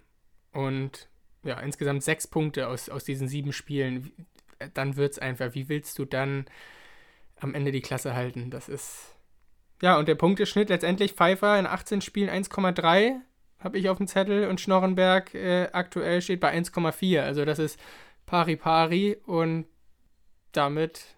Und 0.52 1.08
ja, 1.44 1.60
insgesamt 1.60 2.04
sechs 2.04 2.28
Punkte 2.28 2.68
aus, 2.68 2.90
aus 2.90 3.04
diesen 3.04 3.28
sieben 3.28 3.54
Spielen 3.54 4.12
dann 4.74 4.96
wird 4.98 5.14
es 5.14 5.20
einfach, 5.20 5.54
wie 5.54 5.70
willst 5.70 5.98
du 6.00 6.06
dann 6.06 6.46
am 7.40 7.54
Ende 7.54 7.72
die 7.72 7.82
Klasse 7.82 8.14
halten? 8.14 8.50
Das 8.50 8.70
ist. 8.70 9.16
Ja, 9.82 9.98
und 9.98 10.08
der 10.08 10.16
Punkteschnitt 10.16 10.70
letztendlich 10.70 11.14
Pfeiffer 11.14 11.58
in 11.58 11.66
18 11.66 12.02
Spielen 12.02 12.30
1,3 12.30 13.16
habe 13.60 13.78
ich 13.78 13.90
auf 13.90 13.98
dem 13.98 14.08
Zettel 14.08 14.48
und 14.48 14.60
Schnorrenberg 14.60 15.34
äh, 15.34 15.70
aktuell 15.72 16.22
steht 16.22 16.42
bei 16.42 16.54
1,4. 16.54 17.22
Also 17.22 17.46
das 17.46 17.60
ist 17.60 17.80
pari 18.30 18.56
pari 18.56 19.18
und 19.26 19.66
damit. 20.52 21.16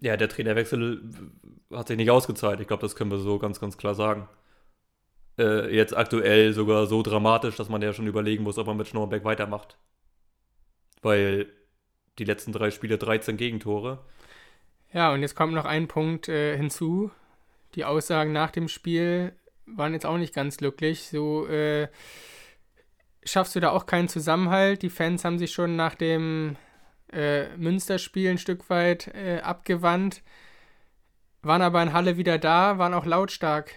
Ja, 0.00 0.16
der 0.16 0.28
Trainerwechsel 0.28 1.02
hat 1.72 1.88
sich 1.88 1.96
nicht 1.96 2.10
ausgezahlt. 2.10 2.60
Ich 2.60 2.68
glaube, 2.68 2.82
das 2.82 2.94
können 2.94 3.10
wir 3.10 3.18
so 3.18 3.38
ganz, 3.38 3.60
ganz 3.60 3.76
klar 3.76 3.94
sagen. 3.94 4.28
Äh, 5.38 5.74
jetzt 5.74 5.96
aktuell 5.96 6.52
sogar 6.52 6.86
so 6.86 7.02
dramatisch, 7.02 7.56
dass 7.56 7.68
man 7.68 7.82
ja 7.82 7.92
schon 7.92 8.06
überlegen 8.06 8.44
muss, 8.44 8.58
ob 8.58 8.68
man 8.68 8.76
mit 8.76 8.86
Schnorrenberg 8.86 9.24
weitermacht. 9.24 9.76
Weil 11.02 11.48
die 12.18 12.24
letzten 12.24 12.52
drei 12.52 12.70
Spiele 12.70 12.96
13 12.96 13.36
Gegentore. 13.36 13.98
Ja, 14.92 15.12
und 15.12 15.22
jetzt 15.22 15.34
kommt 15.34 15.52
noch 15.52 15.64
ein 15.64 15.88
Punkt 15.88 16.28
äh, 16.28 16.56
hinzu. 16.56 17.10
Die 17.74 17.84
Aussagen 17.84 18.32
nach 18.32 18.52
dem 18.52 18.68
Spiel 18.68 19.32
waren 19.66 19.94
jetzt 19.94 20.06
auch 20.06 20.16
nicht 20.16 20.32
ganz 20.32 20.58
glücklich. 20.58 21.08
So 21.08 21.46
äh, 21.48 21.88
schaffst 23.26 23.54
du 23.54 23.60
da 23.60 23.70
auch 23.70 23.86
keinen 23.86 24.08
Zusammenhalt. 24.08 24.82
Die 24.82 24.90
Fans 24.90 25.24
haben 25.24 25.38
sich 25.38 25.52
schon 25.52 25.76
nach 25.76 25.94
dem 25.94 26.56
äh, 27.12 27.48
Münsterspiel 27.56 28.30
ein 28.30 28.38
Stück 28.38 28.70
weit 28.70 29.08
äh, 29.08 29.40
abgewandt, 29.40 30.22
waren 31.42 31.62
aber 31.62 31.82
in 31.82 31.92
Halle 31.92 32.16
wieder 32.16 32.38
da, 32.38 32.78
waren 32.78 32.94
auch 32.94 33.04
lautstark 33.04 33.72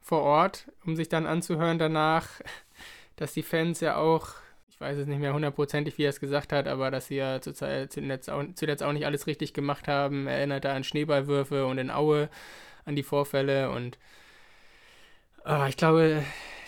vor 0.00 0.22
Ort, 0.22 0.70
um 0.84 0.96
sich 0.96 1.08
dann 1.08 1.26
anzuhören 1.26 1.78
danach, 1.78 2.28
dass 3.16 3.32
die 3.32 3.42
Fans 3.42 3.80
ja 3.80 3.96
auch 3.96 4.34
ich 4.80 4.86
weiß 4.86 4.96
es 4.96 5.06
nicht 5.06 5.20
mehr 5.20 5.34
hundertprozentig, 5.34 5.98
wie 5.98 6.04
er 6.04 6.08
es 6.08 6.20
gesagt 6.20 6.54
hat, 6.54 6.66
aber 6.66 6.90
dass 6.90 7.08
sie 7.08 7.16
ja 7.16 7.42
zuletzt, 7.42 8.30
auch, 8.30 8.42
zuletzt 8.54 8.82
auch 8.82 8.92
nicht 8.92 9.04
alles 9.04 9.26
richtig 9.26 9.52
gemacht 9.52 9.88
haben. 9.88 10.26
Erinnert 10.26 10.64
da 10.64 10.72
an 10.72 10.84
Schneeballwürfe 10.84 11.66
und 11.66 11.76
in 11.76 11.90
Aue 11.90 12.30
an 12.86 12.96
die 12.96 13.02
Vorfälle 13.02 13.70
und 13.70 13.98
oh, 15.44 15.66
ich 15.68 15.76
glaube, 15.76 16.22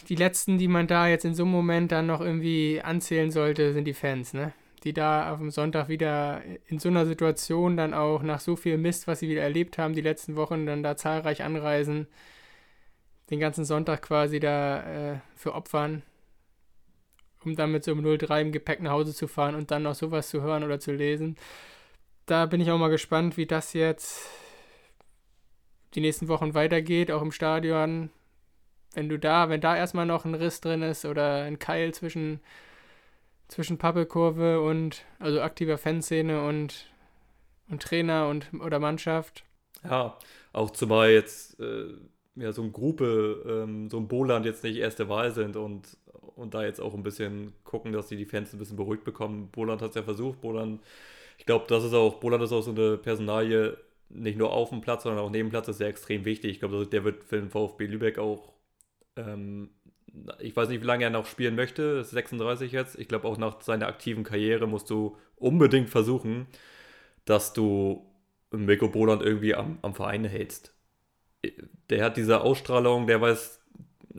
die 0.09 0.15
letzten, 0.17 0.59
die 0.59 0.69
man 0.69 0.87
da 0.87 1.07
jetzt 1.09 1.25
in 1.25 1.35
so 1.35 1.45
einem 1.45 1.53
Moment 1.53 1.93
dann 1.93 2.07
noch 2.07 2.21
irgendwie 2.21 2.81
anzählen 2.83 3.31
sollte, 3.31 3.73
sind 3.73 3.85
die 3.85 3.95
Fans, 3.95 4.33
ne? 4.35 4.53
Die 4.85 4.93
da 4.93 5.33
auf 5.33 5.39
dem 5.39 5.51
Sonntag 5.51 5.89
wieder 5.89 6.43
in 6.67 6.79
so 6.79 6.89
einer 6.89 7.07
Situation 7.07 7.77
dann 7.77 7.95
auch 7.95 8.23
nach 8.23 8.41
so 8.41 8.57
viel 8.57 8.79
Mist, 8.79 9.07
was 9.07 9.21
sie 9.21 9.29
wieder 9.29 9.43
erlebt 9.43 9.79
haben, 9.79 9.95
die 9.95 10.01
letzten 10.01 10.35
Wochen, 10.35 10.67
dann 10.67 10.83
da 10.83 10.97
zahlreich 10.97 11.45
anreisen, 11.45 12.09
den 13.31 13.39
ganzen 13.39 13.65
Sonntag 13.65 14.03
quasi 14.03 14.41
da 14.41 15.13
äh, 15.13 15.21
für 15.37 15.55
opfern, 15.55 16.03
um 17.45 17.55
dann 17.55 17.71
mit 17.71 17.85
so 17.85 17.93
einem 17.93 18.05
0-3 18.05 18.41
im 18.43 18.53
Gepäck 18.53 18.83
nach 18.83 18.93
Hause 18.93 19.15
zu 19.15 19.29
fahren 19.29 19.55
und 19.55 19.71
dann 19.71 19.85
noch 19.85 19.95
sowas 19.95 20.29
zu 20.29 20.43
hören 20.43 20.65
oder 20.65 20.81
zu 20.81 20.93
lesen. 20.93 21.37
Da 22.27 22.47
bin 22.47 22.61
ich 22.61 22.71
auch 22.71 22.79
mal 22.79 22.89
gespannt, 22.89 23.37
wie 23.37 23.47
das 23.47 23.73
jetzt 23.75 24.29
die 25.95 26.01
nächsten 26.01 26.29
Wochen 26.29 26.55
weitergeht, 26.55 27.11
auch 27.11 27.23
im 27.23 27.33
Stadion. 27.33 28.11
Wenn 28.95 29.09
du 29.09 29.19
da, 29.19 29.49
wenn 29.49 29.61
da 29.61 29.77
erstmal 29.77 30.07
noch 30.07 30.25
ein 30.25 30.35
Riss 30.35 30.61
drin 30.61 30.83
ist 30.83 31.05
oder 31.05 31.43
ein 31.43 31.59
Keil 31.59 31.95
zwischen, 31.95 32.41
zwischen 33.49 33.79
Pappelkurve 33.79 34.61
und, 34.61 35.05
also 35.19 35.41
aktiver 35.41 35.79
Fanszene 35.79 36.45
und, 36.45 36.87
und 37.69 37.83
Trainer 37.83 38.29
und 38.29 38.53
oder 38.55 38.79
Mannschaft. 38.79 39.45
Ja, 39.85 40.17
auch 40.53 40.71
zumal 40.71 41.11
jetzt 41.11 41.59
äh, 41.61 41.87
ja, 42.37 42.53
so 42.53 42.63
eine 42.63 42.71
Gruppe, 42.71 43.43
ähm, 43.47 43.91
so 43.91 43.99
ein 43.99 44.09
Boland 44.09 44.47
jetzt 44.47 44.65
nicht 44.65 44.77
erste 44.77 45.09
Wahl 45.09 45.33
sind 45.33 45.57
und, 45.57 45.97
und 46.37 46.55
da 46.55 46.65
jetzt 46.65 46.81
auch 46.81 46.95
ein 46.95 47.03
bisschen 47.03 47.53
gucken, 47.65 47.93
dass 47.93 48.09
sie 48.09 48.17
die 48.17 48.25
Fans 48.25 48.53
ein 48.53 48.59
bisschen 48.59 48.77
beruhigt 48.77 49.05
bekommen. 49.05 49.49
Boland 49.53 49.83
hat 49.83 49.91
es 49.91 49.97
ja 49.97 50.03
versucht, 50.03 50.41
Boland, 50.41 50.81
ich 51.39 51.47
glaube, 51.47 51.67
das 51.69 51.85
ist 51.85 51.95
auch, 51.95 52.21
Boland 52.21 52.43
ist 52.43 52.53
auch 52.53 52.63
so 52.63 52.71
eine 52.71 52.97
Personalie, 52.97 53.77
nicht 54.09 54.39
nur 54.39 54.53
auf 54.53 54.71
dem 54.71 54.81
Platz, 54.81 55.03
sondern 55.05 55.25
auch 55.25 55.31
neben 55.31 55.49
dem 55.49 55.51
Platz 55.51 55.69
ist 55.69 55.79
sehr 55.79 55.89
extrem 55.89 56.25
wichtig. 56.25 56.53
Ich 56.53 56.59
glaube, 56.61 56.87
der 56.87 57.05
wird 57.05 57.25
für 57.25 57.37
den 57.37 57.51
VfB 57.51 57.87
Lübeck 57.87 58.19
auch, 58.19 58.53
ähm, 59.16 59.71
ich 60.40 60.54
weiß 60.54 60.69
nicht, 60.69 60.83
wie 60.83 60.87
lange 60.87 61.04
er 61.04 61.11
noch 61.11 61.26
spielen 61.26 61.54
möchte, 61.54 61.83
ist 62.00 62.11
36 62.11 62.73
jetzt. 62.73 62.99
Ich 62.99 63.09
glaube, 63.09 63.26
auch 63.26 63.38
nach 63.38 63.62
seiner 63.62 63.87
aktiven 63.87 64.25
Karriere 64.25 64.66
musst 64.66 64.90
du 64.90 65.16
unbedingt 65.37 65.88
versuchen, 65.88 66.47
dass 67.25 67.52
du 67.52 68.07
Mirko 68.50 68.88
Boland 68.88 69.23
irgendwie 69.23 69.54
am, 69.54 69.78
am 69.83 69.95
Verein 69.95 70.25
hältst. 70.25 70.75
Der 71.90 72.04
hat 72.04 72.16
diese 72.16 72.42
Ausstrahlung, 72.42 73.07
der 73.07 73.21
weiß 73.21 73.61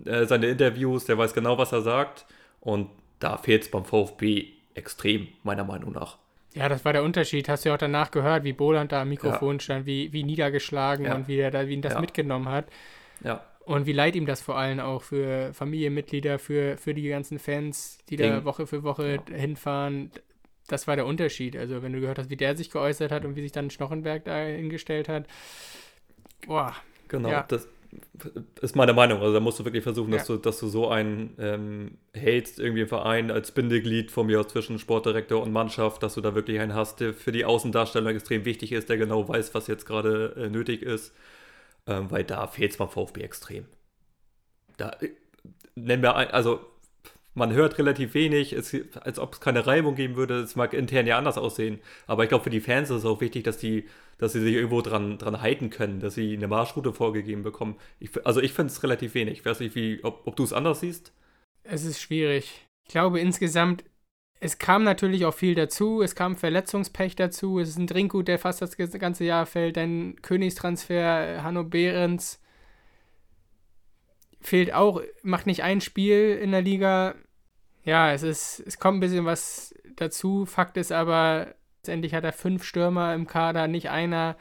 äh, 0.06 0.26
seine 0.26 0.48
Interviews, 0.48 1.06
der 1.06 1.18
weiß 1.18 1.34
genau, 1.34 1.58
was 1.58 1.72
er 1.72 1.82
sagt. 1.82 2.26
Und 2.60 2.90
da 3.20 3.38
fehlt 3.38 3.64
es 3.64 3.72
beim 3.72 3.86
VfB 3.86 4.48
extrem, 4.74 5.28
meiner 5.44 5.64
Meinung 5.64 5.92
nach. 5.92 6.18
Ja, 6.54 6.70
das 6.70 6.86
war 6.86 6.94
der 6.94 7.04
Unterschied. 7.04 7.50
Hast 7.50 7.66
du 7.66 7.70
ja 7.70 7.76
auch 7.76 7.80
danach 7.80 8.12
gehört, 8.12 8.44
wie 8.44 8.54
Boland 8.54 8.92
da 8.92 9.02
am 9.02 9.10
Mikrofon 9.10 9.56
ja. 9.56 9.60
stand, 9.60 9.86
wie, 9.86 10.14
wie 10.14 10.24
niedergeschlagen 10.24 11.06
ja. 11.06 11.16
und 11.16 11.28
wie 11.28 11.38
er 11.38 11.52
da, 11.52 11.68
wie 11.68 11.74
ihn 11.74 11.82
das 11.82 11.94
ja. 11.94 12.02
mitgenommen 12.02 12.50
hat. 12.50 12.66
Ja. 13.24 13.44
Und 13.66 13.86
wie 13.86 13.94
leid 13.94 14.16
ihm 14.16 14.26
das 14.26 14.42
vor 14.42 14.58
allem 14.58 14.80
auch 14.80 15.04
für 15.04 15.54
Familienmitglieder, 15.54 16.40
für, 16.40 16.78
für 16.78 16.94
die 16.94 17.08
ganzen 17.08 17.40
Fans, 17.40 17.98
die 18.10 18.18
Ding. 18.18 18.30
da 18.30 18.46
Woche 18.46 18.68
für 18.68 18.84
Woche 18.84 19.20
hinfahren. 19.32 20.12
Das 20.68 20.88
war 20.88 20.96
der 20.96 21.06
Unterschied. 21.06 21.56
Also, 21.56 21.82
wenn 21.82 21.94
du 21.94 22.00
gehört 22.00 22.20
hast, 22.20 22.30
wie 22.30 22.38
der 22.38 22.58
sich 22.58 22.72
geäußert 22.72 23.12
hat 23.12 23.26
und 23.26 23.36
wie 23.36 23.42
sich 23.42 23.52
dann 23.52 23.70
Schnochenberg 23.70 24.26
da 24.26 24.38
hingestellt 24.44 25.08
hat. 25.10 25.28
Boah. 26.46 26.76
Genau, 27.08 27.44
das, 27.48 27.68
ist 28.62 28.76
meine 28.76 28.94
Meinung. 28.94 29.20
Also 29.20 29.34
da 29.34 29.40
musst 29.40 29.60
du 29.60 29.66
wirklich 29.66 29.84
versuchen, 29.84 30.12
dass, 30.12 30.28
du, 30.28 30.38
dass 30.38 30.60
du 30.60 30.68
so 30.68 30.90
einen 30.90 31.36
ähm, 31.40 31.98
hältst, 32.14 32.60
irgendwie 32.60 32.82
im 32.82 32.88
Verein 32.88 33.32
als 33.32 33.52
Bindeglied 33.52 34.12
von 34.12 34.28
mir 34.28 34.40
aus 34.40 34.48
zwischen 34.48 34.80
Sportdirektor 34.80 35.42
und 35.42 35.52
Mannschaft, 35.52 36.04
dass 36.04 36.16
du 36.16 36.22
da 36.22 36.36
wirklich 36.36 36.60
einen 36.60 36.74
hast, 36.74 37.00
der 37.00 37.14
für 37.14 37.32
die 37.32 37.46
Außendarstellung 37.46 38.14
extrem 38.14 38.46
wichtig 38.46 38.72
ist, 38.72 38.90
der 38.90 38.98
genau 38.98 39.28
weiß, 39.28 39.54
was 39.54 39.68
jetzt 39.68 39.86
gerade 39.86 40.34
äh, 40.38 40.50
nötig 40.50 40.82
ist. 40.82 41.14
Ähm, 41.86 42.10
weil 42.12 42.24
da 42.24 42.48
fehlt 42.48 42.72
es 42.72 42.78
beim 42.78 42.90
VfB 42.90 43.22
extrem. 43.22 43.66
Da 44.78 44.92
äh, 45.02 45.10
nennen 45.76 46.02
wir 46.02 46.16
ein, 46.16 46.30
also 46.32 46.62
man 47.34 47.52
hört 47.52 47.78
relativ 47.78 48.14
wenig, 48.14 48.54
es, 48.54 48.76
als 49.02 49.20
ob 49.20 49.34
es 49.34 49.42
keine 49.42 49.66
Reibung 49.66 49.96
geben 49.96 50.16
würde. 50.16 50.40
Es 50.40 50.56
mag 50.56 50.74
intern 50.74 51.08
ja 51.08 51.18
anders 51.18 51.38
aussehen, 51.38 51.80
aber 52.08 52.24
ich 52.24 52.30
glaube, 52.30 52.44
für 52.44 52.50
die 52.50 52.62
Fans 52.62 52.90
ist 52.90 52.98
es 52.98 53.06
auch 53.06 53.22
wichtig, 53.22 53.44
dass 53.44 53.58
die, 53.58 53.88
dass 54.18 54.34
sie 54.34 54.42
sich 54.42 54.54
irgendwo 54.54 54.82
dran, 54.82 55.18
dran 55.18 55.42
halten 55.42 55.70
können, 55.70 56.00
dass 56.00 56.16
sie 56.16 56.36
eine 56.36 56.48
Marschroute 56.48 56.94
vorgegeben 56.94 57.44
bekommen. 57.44 57.78
Ich, 58.00 58.26
also 58.26 58.40
ich 58.42 58.54
finde 58.54 58.72
es 58.72 58.84
relativ 58.84 59.16
wenig. 59.16 59.40
Ich 59.40 59.46
weiß 59.46 59.60
nicht, 59.60 59.76
wie, 59.76 60.04
ob, 60.04 60.28
ob 60.28 60.36
du 60.36 60.44
es 60.44 60.54
anders 60.54 60.82
siehst. 60.82 61.14
Es 61.64 61.86
ist 61.86 62.00
schwierig. 62.02 62.68
Ich 62.86 62.92
glaube 62.92 63.20
insgesamt, 63.20 63.84
es 64.44 64.58
kam 64.58 64.84
natürlich 64.84 65.26
auch 65.26 65.34
viel 65.34 65.56
dazu. 65.56 66.02
Es 66.02 66.16
kam 66.16 66.36
Verletzungspech 66.36 67.16
dazu. 67.16 67.60
Es 67.60 67.70
ist 67.70 67.78
ein 67.78 67.88
Trinkgut, 67.88 68.28
der 68.28 68.40
fast 68.40 68.62
das 68.62 68.76
ganze 68.76 69.24
Jahr 69.24 69.46
fällt. 69.46 69.78
Ein 69.78 70.18
Königstransfer, 70.22 71.44
Hanno 71.44 71.64
Behrens 71.64 72.42
fehlt 74.42 74.74
auch, 74.74 75.02
macht 75.22 75.48
nicht 75.48 75.64
ein 75.64 75.80
Spiel 75.80 76.38
in 76.42 76.52
der 76.52 76.62
Liga. 76.62 77.16
Ja, 77.86 78.12
es 78.12 78.24
ist, 78.24 78.62
es 78.66 78.80
kommt 78.80 78.98
ein 78.98 79.00
bisschen 79.00 79.26
was 79.26 79.74
dazu. 79.96 80.46
Fakt 80.46 80.76
ist 80.76 80.92
aber, 80.92 81.56
letztendlich 81.78 82.14
hat 82.14 82.26
er 82.26 82.34
fünf 82.34 82.66
Stürmer 82.66 83.14
im 83.14 83.28
Kader, 83.28 83.68
nicht 83.68 83.90
einer 83.90 84.36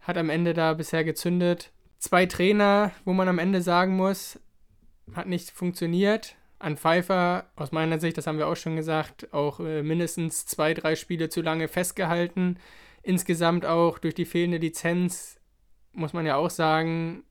hat 0.00 0.16
am 0.18 0.30
Ende 0.30 0.54
da 0.54 0.74
bisher 0.74 1.04
gezündet. 1.04 1.72
Zwei 1.98 2.26
Trainer, 2.26 2.92
wo 3.04 3.12
man 3.12 3.28
am 3.28 3.38
Ende 3.38 3.62
sagen 3.62 3.96
muss, 3.96 4.38
hat 5.14 5.26
nicht 5.26 5.50
funktioniert. 5.50 6.36
An 6.62 6.76
Pfeiffer, 6.76 7.46
aus 7.56 7.72
meiner 7.72 7.98
Sicht, 7.98 8.16
das 8.16 8.28
haben 8.28 8.38
wir 8.38 8.46
auch 8.46 8.56
schon 8.56 8.76
gesagt, 8.76 9.32
auch 9.32 9.58
äh, 9.58 9.82
mindestens 9.82 10.46
zwei, 10.46 10.74
drei 10.74 10.94
Spiele 10.94 11.28
zu 11.28 11.42
lange 11.42 11.66
festgehalten. 11.66 12.56
Insgesamt 13.02 13.66
auch 13.66 13.98
durch 13.98 14.14
die 14.14 14.24
fehlende 14.24 14.58
Lizenz, 14.58 15.40
muss 15.92 16.12
man 16.12 16.24
ja 16.24 16.36
auch 16.36 16.50
sagen, 16.50 17.24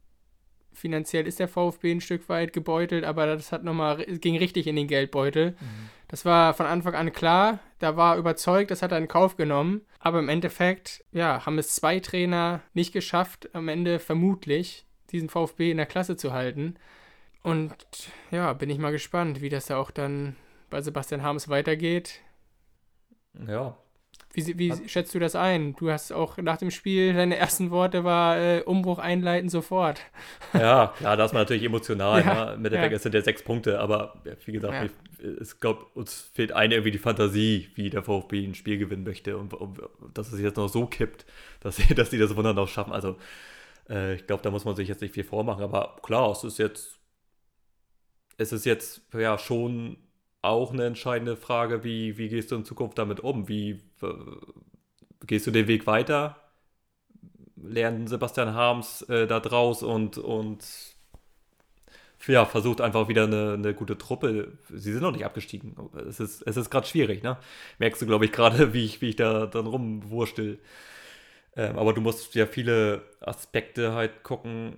finanziell 0.74 1.28
ist 1.28 1.40
der 1.40 1.48
VfB 1.48 1.92
ein 1.94 2.02
Stück 2.02 2.28
weit 2.28 2.52
gebeutelt, 2.52 3.06
aber 3.06 3.26
das 3.26 3.54
hat 3.54 3.64
nochmal, 3.64 4.04
ging 4.06 4.38
richtig 4.38 4.68
in 4.68 4.76
den 4.76 4.88
Geldbeutel. 4.88 5.52
Mhm. 5.52 5.90
Das 6.10 6.26
war 6.26 6.54
von 6.54 6.66
Anfang 6.66 6.96
an 6.96 7.14
klar. 7.14 7.60
Da 7.80 7.96
war 7.96 8.18
überzeugt, 8.18 8.70
das 8.70 8.82
hat 8.82 8.92
er 8.92 8.98
in 8.98 9.08
Kauf 9.08 9.38
genommen. 9.38 9.82
Aber 10.00 10.20
im 10.20 10.28
Endeffekt, 10.28 11.06
ja, 11.14 11.46
haben 11.46 11.58
es 11.58 11.74
zwei 11.74 12.02
Trainer 12.02 12.60
nicht 12.74 12.92
geschafft, 12.92 13.50
am 13.54 13.70
Ende 13.70 13.98
vermutlich 14.00 14.86
diesen 15.12 15.30
VfB 15.30 15.72
in 15.72 15.78
der 15.78 15.86
Klasse 15.86 16.18
zu 16.18 16.34
halten. 16.34 16.76
Und 17.44 17.76
ja, 18.30 18.54
bin 18.54 18.70
ich 18.70 18.78
mal 18.78 18.92
gespannt, 18.92 19.42
wie 19.42 19.50
das 19.50 19.66
da 19.66 19.78
auch 19.78 19.92
dann 19.92 20.36
bei 20.70 20.82
Sebastian 20.82 21.24
Harms 21.24 21.50
weitergeht. 21.50 22.22
Ja, 23.48 23.78
wie, 24.34 24.58
wie 24.58 24.88
schätzt 24.88 25.14
du 25.14 25.20
das 25.20 25.36
ein? 25.36 25.76
Du 25.76 25.92
hast 25.92 26.14
auch 26.14 26.38
nach 26.38 26.58
dem 26.58 26.72
Spiel, 26.72 27.14
deine 27.14 27.36
ersten 27.36 27.70
Worte 27.70 28.06
war 28.06 28.38
äh, 28.38 28.62
Umbruch 28.62 28.98
einleiten 28.98 29.50
sofort. 29.50 30.00
Ja, 30.54 30.94
klar, 30.98 31.18
da 31.18 31.26
ist 31.26 31.34
man 31.34 31.42
natürlich 31.42 31.64
emotional. 31.64 32.24
ja, 32.26 32.46
ne? 32.46 32.54
Im 32.54 32.66
Endeffekt 32.66 32.94
ja. 32.94 33.00
sind 33.00 33.14
ja 33.14 33.22
sechs 33.22 33.44
Punkte, 33.44 33.80
aber 33.80 34.22
wie 34.46 34.52
gesagt, 34.54 34.74
ja. 35.22 35.30
ich, 35.42 35.60
glaube, 35.60 35.86
uns 35.96 36.30
fehlt 36.34 36.54
eine 36.54 36.76
irgendwie 36.76 36.92
die 36.92 36.98
Fantasie, 36.98 37.70
wie 37.76 37.90
der 37.90 38.04
VfB 38.04 38.46
ein 38.46 38.56
Spiel 38.56 38.78
gewinnen 38.78 39.04
möchte 39.04 39.38
und, 39.38 39.54
und 39.54 39.80
dass 40.14 40.32
es 40.32 40.40
jetzt 40.40 40.56
noch 40.56 40.70
so 40.70 40.86
kippt, 40.86 41.26
dass 41.60 41.76
sie, 41.76 41.94
dass 41.96 42.10
sie 42.10 42.18
das 42.18 42.36
Wunder 42.36 42.54
noch 42.54 42.70
schaffen. 42.70 42.94
Also 42.94 43.18
äh, 43.90 44.16
ich 44.16 44.28
glaube, 44.28 44.44
da 44.44 44.52
muss 44.52 44.64
man 44.64 44.78
sich 44.78 44.88
jetzt 44.88 45.02
nicht 45.02 45.14
viel 45.14 45.26
vormachen, 45.26 45.64
aber 45.64 45.98
klar, 46.04 46.32
es 46.32 46.46
ist 46.46 46.58
jetzt, 46.58 47.01
es 48.42 48.52
ist 48.52 48.66
jetzt 48.66 49.02
ja 49.14 49.38
schon 49.38 49.98
auch 50.42 50.74
eine 50.74 50.86
entscheidende 50.86 51.38
Frage, 51.38 51.84
wie, 51.84 52.18
wie 52.18 52.30
gehst 52.30 52.52
du 52.52 52.56
in 52.56 52.66
Zukunft 52.66 52.98
damit 52.98 53.20
um? 53.20 53.48
Wie 53.48 53.82
äh, 54.02 54.08
gehst 55.26 55.48
du 55.48 55.52
den 55.52 55.68
Weg 55.68 55.88
weiter? 55.88 56.38
Lernen 57.56 58.08
Sebastian 58.08 58.54
Harms 58.54 59.04
äh, 59.04 59.26
da 59.28 59.40
draus 59.40 59.84
und, 59.84 60.18
und 60.18 60.64
ja, 62.28 62.46
versucht 62.46 62.82
einfach 62.82 63.08
wieder 63.08 63.24
eine, 63.24 63.54
eine 63.54 63.74
gute 63.74 63.98
Truppe. 63.98 64.58
Sie 64.70 64.92
sind 64.92 65.02
noch 65.02 65.12
nicht 65.12 65.26
abgestiegen. 65.26 65.76
Es 66.08 66.20
ist, 66.20 66.42
es 66.44 66.58
ist 66.58 66.70
gerade 66.70 66.88
schwierig, 66.88 67.24
ne? 67.24 67.38
Merkst 67.80 68.02
du, 68.02 68.06
glaube 68.06 68.26
ich, 68.26 68.32
gerade, 68.32 68.74
wie 68.74 68.86
ich, 68.86 69.02
wie 69.02 69.10
ich 69.10 69.16
da 69.16 69.48
dann 69.48 69.66
rumwurstel. 69.68 70.60
Ähm, 71.56 71.78
aber 71.78 71.94
du 71.94 72.02
musst 72.02 72.36
ja 72.36 72.46
viele 72.48 73.04
Aspekte 73.22 73.94
halt 73.94 74.24
gucken. 74.24 74.78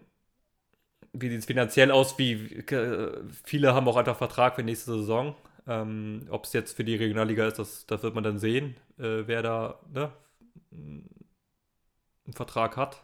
Wie 1.13 1.29
sieht 1.29 1.39
es 1.39 1.45
finanziell 1.45 1.91
aus? 1.91 2.17
Wie, 2.17 2.33
äh, 2.33 3.23
viele 3.43 3.73
haben 3.73 3.87
auch 3.87 3.97
einfach 3.97 4.17
Vertrag 4.17 4.55
für 4.55 4.63
nächste 4.63 4.93
Saison. 4.93 5.35
Ähm, 5.67 6.27
Ob 6.29 6.45
es 6.45 6.53
jetzt 6.53 6.75
für 6.75 6.83
die 6.83 6.95
Regionalliga 6.95 7.47
ist, 7.47 7.59
das, 7.59 7.85
das 7.85 8.03
wird 8.03 8.15
man 8.15 8.23
dann 8.23 8.39
sehen, 8.39 8.75
äh, 8.97 9.23
wer 9.27 9.41
da 9.43 9.79
ne, 9.93 10.11
einen 10.71 12.33
Vertrag 12.33 12.77
hat. 12.77 13.03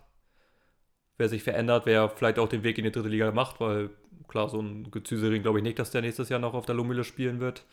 Wer 1.17 1.29
sich 1.29 1.43
verändert, 1.43 1.85
wer 1.85 2.09
vielleicht 2.09 2.39
auch 2.39 2.47
den 2.49 2.63
Weg 2.63 2.77
in 2.77 2.85
die 2.85 2.91
dritte 2.91 3.09
Liga 3.09 3.31
macht, 3.31 3.59
weil 3.59 3.89
klar, 4.27 4.49
so 4.49 4.59
ein 4.61 4.89
Gezüsering 4.89 5.41
glaube 5.41 5.59
ich 5.59 5.63
nicht, 5.63 5.77
dass 5.79 5.91
der 5.91 6.01
nächstes 6.01 6.29
Jahr 6.29 6.39
noch 6.39 6.53
auf 6.53 6.65
der 6.65 6.75
Lomühle 6.75 7.03
spielen 7.03 7.39
wird. 7.39 7.65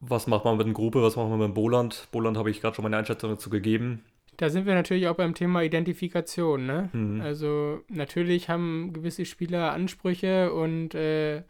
Was 0.00 0.26
macht 0.26 0.44
man 0.44 0.56
mit 0.58 0.66
dem 0.66 0.74
Gruppe, 0.74 1.02
was 1.02 1.16
macht 1.16 1.30
man 1.30 1.38
mit 1.38 1.54
Boland? 1.54 2.08
Boland 2.12 2.36
habe 2.36 2.50
ich 2.50 2.60
gerade 2.60 2.74
schon 2.74 2.82
meine 2.82 2.96
Einschätzung 2.98 3.30
dazu 3.30 3.48
gegeben. 3.50 4.04
Da 4.38 4.48
sind 4.50 4.66
wir 4.66 4.74
natürlich 4.74 5.08
auch 5.08 5.16
beim 5.16 5.34
Thema 5.34 5.62
Identifikation. 5.62 6.66
Ne? 6.66 6.88
Mhm. 6.92 7.20
Also 7.20 7.80
natürlich 7.88 8.48
haben 8.48 8.92
gewisse 8.92 9.24
Spieler 9.24 9.72
Ansprüche 9.72 10.52
und 10.52 10.94
äh, 10.94 11.42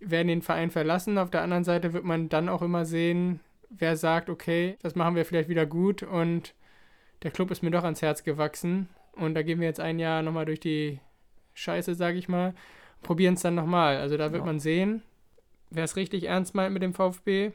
werden 0.00 0.28
den 0.28 0.42
Verein 0.42 0.70
verlassen. 0.70 1.18
Auf 1.18 1.30
der 1.30 1.42
anderen 1.42 1.64
Seite 1.64 1.92
wird 1.92 2.04
man 2.04 2.28
dann 2.28 2.48
auch 2.48 2.62
immer 2.62 2.84
sehen, 2.84 3.40
wer 3.70 3.96
sagt, 3.96 4.28
okay, 4.30 4.76
das 4.82 4.94
machen 4.94 5.16
wir 5.16 5.24
vielleicht 5.24 5.48
wieder 5.48 5.66
gut 5.66 6.02
und 6.02 6.54
der 7.22 7.30
Club 7.30 7.50
ist 7.50 7.62
mir 7.62 7.70
doch 7.70 7.82
ans 7.84 8.02
Herz 8.02 8.22
gewachsen 8.22 8.88
und 9.12 9.34
da 9.34 9.42
gehen 9.42 9.58
wir 9.58 9.66
jetzt 9.66 9.80
ein 9.80 9.98
Jahr 9.98 10.22
nochmal 10.22 10.44
durch 10.44 10.60
die 10.60 11.00
Scheiße, 11.54 11.94
sage 11.94 12.18
ich 12.18 12.28
mal. 12.28 12.54
probieren 13.02 13.34
es 13.34 13.42
dann 13.42 13.54
nochmal. 13.54 13.96
Also 13.98 14.16
da 14.16 14.32
wird 14.32 14.42
Ja. 14.42 14.46
man 14.46 14.58
sehen, 14.60 15.02
wer 15.70 15.84
es 15.84 15.96
richtig 15.96 16.24
ernst 16.24 16.54
meint 16.54 16.72
mit 16.74 16.82
dem 16.82 16.92
VfB. 16.94 17.52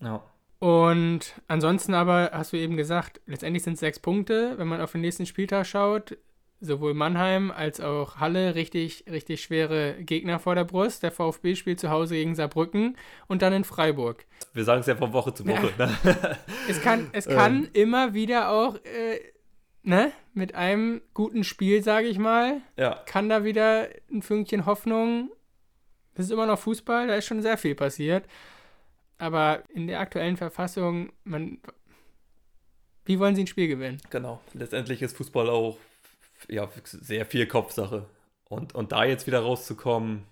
Ja. 0.00 0.22
Und 0.62 1.34
ansonsten 1.48 1.92
aber, 1.92 2.30
hast 2.32 2.52
du 2.52 2.56
eben 2.56 2.76
gesagt, 2.76 3.20
letztendlich 3.26 3.64
sind 3.64 3.72
es 3.72 3.80
sechs 3.80 3.98
Punkte. 3.98 4.54
Wenn 4.58 4.68
man 4.68 4.80
auf 4.80 4.92
den 4.92 5.00
nächsten 5.00 5.26
Spieltag 5.26 5.66
schaut, 5.66 6.16
sowohl 6.60 6.94
Mannheim 6.94 7.50
als 7.50 7.80
auch 7.80 8.20
Halle 8.20 8.54
richtig, 8.54 9.04
richtig 9.10 9.42
schwere 9.42 9.94
Gegner 10.04 10.38
vor 10.38 10.54
der 10.54 10.62
Brust. 10.62 11.02
Der 11.02 11.10
VfB 11.10 11.56
spielt 11.56 11.80
zu 11.80 11.90
Hause 11.90 12.14
gegen 12.14 12.36
Saarbrücken 12.36 12.96
und 13.26 13.42
dann 13.42 13.52
in 13.52 13.64
Freiburg. 13.64 14.24
Wir 14.52 14.62
sagen 14.62 14.82
es 14.82 14.86
ja 14.86 14.94
von 14.94 15.12
Woche 15.12 15.34
zu 15.34 15.44
Woche. 15.44 15.72
Ne? 15.76 15.96
Es 16.68 16.80
kann, 16.80 17.10
es 17.10 17.26
kann 17.26 17.64
Ähm. 17.64 17.70
immer 17.72 18.14
wieder 18.14 18.52
auch, 18.52 18.76
äh, 18.76 19.18
ne, 19.82 20.12
mit 20.32 20.54
einem 20.54 21.02
guten 21.12 21.42
Spiel, 21.42 21.82
sage 21.82 22.06
ich 22.06 22.18
mal, 22.18 22.60
ja. 22.76 23.00
kann 23.06 23.28
da 23.28 23.42
wieder 23.42 23.88
ein 24.12 24.22
Fünkchen 24.22 24.64
Hoffnung. 24.64 25.32
Das 26.14 26.26
ist 26.26 26.30
immer 26.30 26.46
noch 26.46 26.60
Fußball, 26.60 27.08
da 27.08 27.16
ist 27.16 27.26
schon 27.26 27.42
sehr 27.42 27.58
viel 27.58 27.74
passiert. 27.74 28.26
Aber 29.18 29.62
in 29.70 29.86
der 29.86 30.00
aktuellen 30.00 30.36
Verfassung, 30.36 31.12
man, 31.24 31.58
wie 33.04 33.18
wollen 33.18 33.34
sie 33.34 33.44
ein 33.44 33.46
Spiel 33.46 33.68
gewinnen? 33.68 34.00
Genau. 34.10 34.40
Letztendlich 34.54 35.02
ist 35.02 35.16
Fußball 35.16 35.48
auch 35.48 35.78
ja, 36.48 36.68
sehr 36.84 37.26
viel 37.26 37.46
Kopfsache. 37.46 38.06
Und, 38.44 38.74
und 38.74 38.92
da 38.92 39.04
jetzt 39.04 39.26
wieder 39.26 39.40
rauszukommen, 39.40 40.24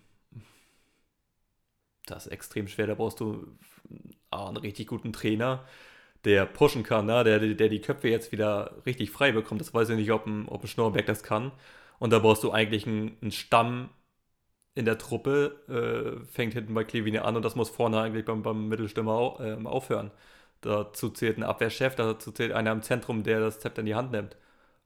das 2.07 2.27
ist 2.27 2.33
extrem 2.33 2.69
schwer. 2.69 2.87
Da 2.87 2.95
brauchst 2.95 3.21
du 3.21 3.57
einen 4.31 4.57
richtig 4.57 4.89
guten 4.89 5.13
Trainer, 5.13 5.65
der 6.25 6.47
pushen 6.47 6.83
kann, 6.83 7.07
ne? 7.07 7.25
der, 7.25 7.39
der 7.39 7.69
die 7.69 7.81
Köpfe 7.81 8.09
jetzt 8.09 8.33
wieder 8.33 8.77
richtig 8.87 9.11
frei 9.11 9.33
bekommt. 9.33 9.61
Das 9.61 9.73
weiß 9.73 9.89
ich 9.91 9.97
nicht, 9.97 10.11
ob 10.11 10.27
ein, 10.27 10.49
ob 10.49 10.63
ein 10.63 10.69
Schnorrberg 10.69 11.07
das 11.07 11.23
kann. 11.23 11.53
Und 11.99 12.11
da 12.11 12.19
brauchst 12.19 12.43
du 12.45 12.51
eigentlich 12.51 12.87
einen, 12.87 13.17
einen 13.21 13.33
Stamm 13.33 13.91
in 14.75 14.85
der 14.85 14.99
Truppe, 14.99 15.57
äh, 15.69 16.25
fängt 16.27 16.55
hinten 16.55 16.75
bei 16.75 16.85
Klevine 16.85 17.25
an 17.25 17.37
und 17.37 17.45
das 17.45 17.57
muss 17.57 17.71
vorne 17.71 18.01
eigentlich 18.01 18.25
beim, 18.25 18.43
beim 18.43 18.69
Mittelstürmer 18.69 19.13
au, 19.13 19.41
ähm, 19.41 19.67
aufhören. 19.67 20.11
Dazu 20.61 21.11
zählt 21.11 21.39
ein 21.39 21.43
Abwehrchef, 21.43 21.95
dazu 21.97 22.33
zählt 22.33 22.53
einer 22.53 22.73
im 22.73 22.83
Zentrum, 22.83 23.23
der 23.23 23.41
das 23.41 23.61
Zepter 23.61 23.81
in 23.81 23.87
die 23.87 23.95
Hand 23.95 24.13
nimmt. 24.13 24.37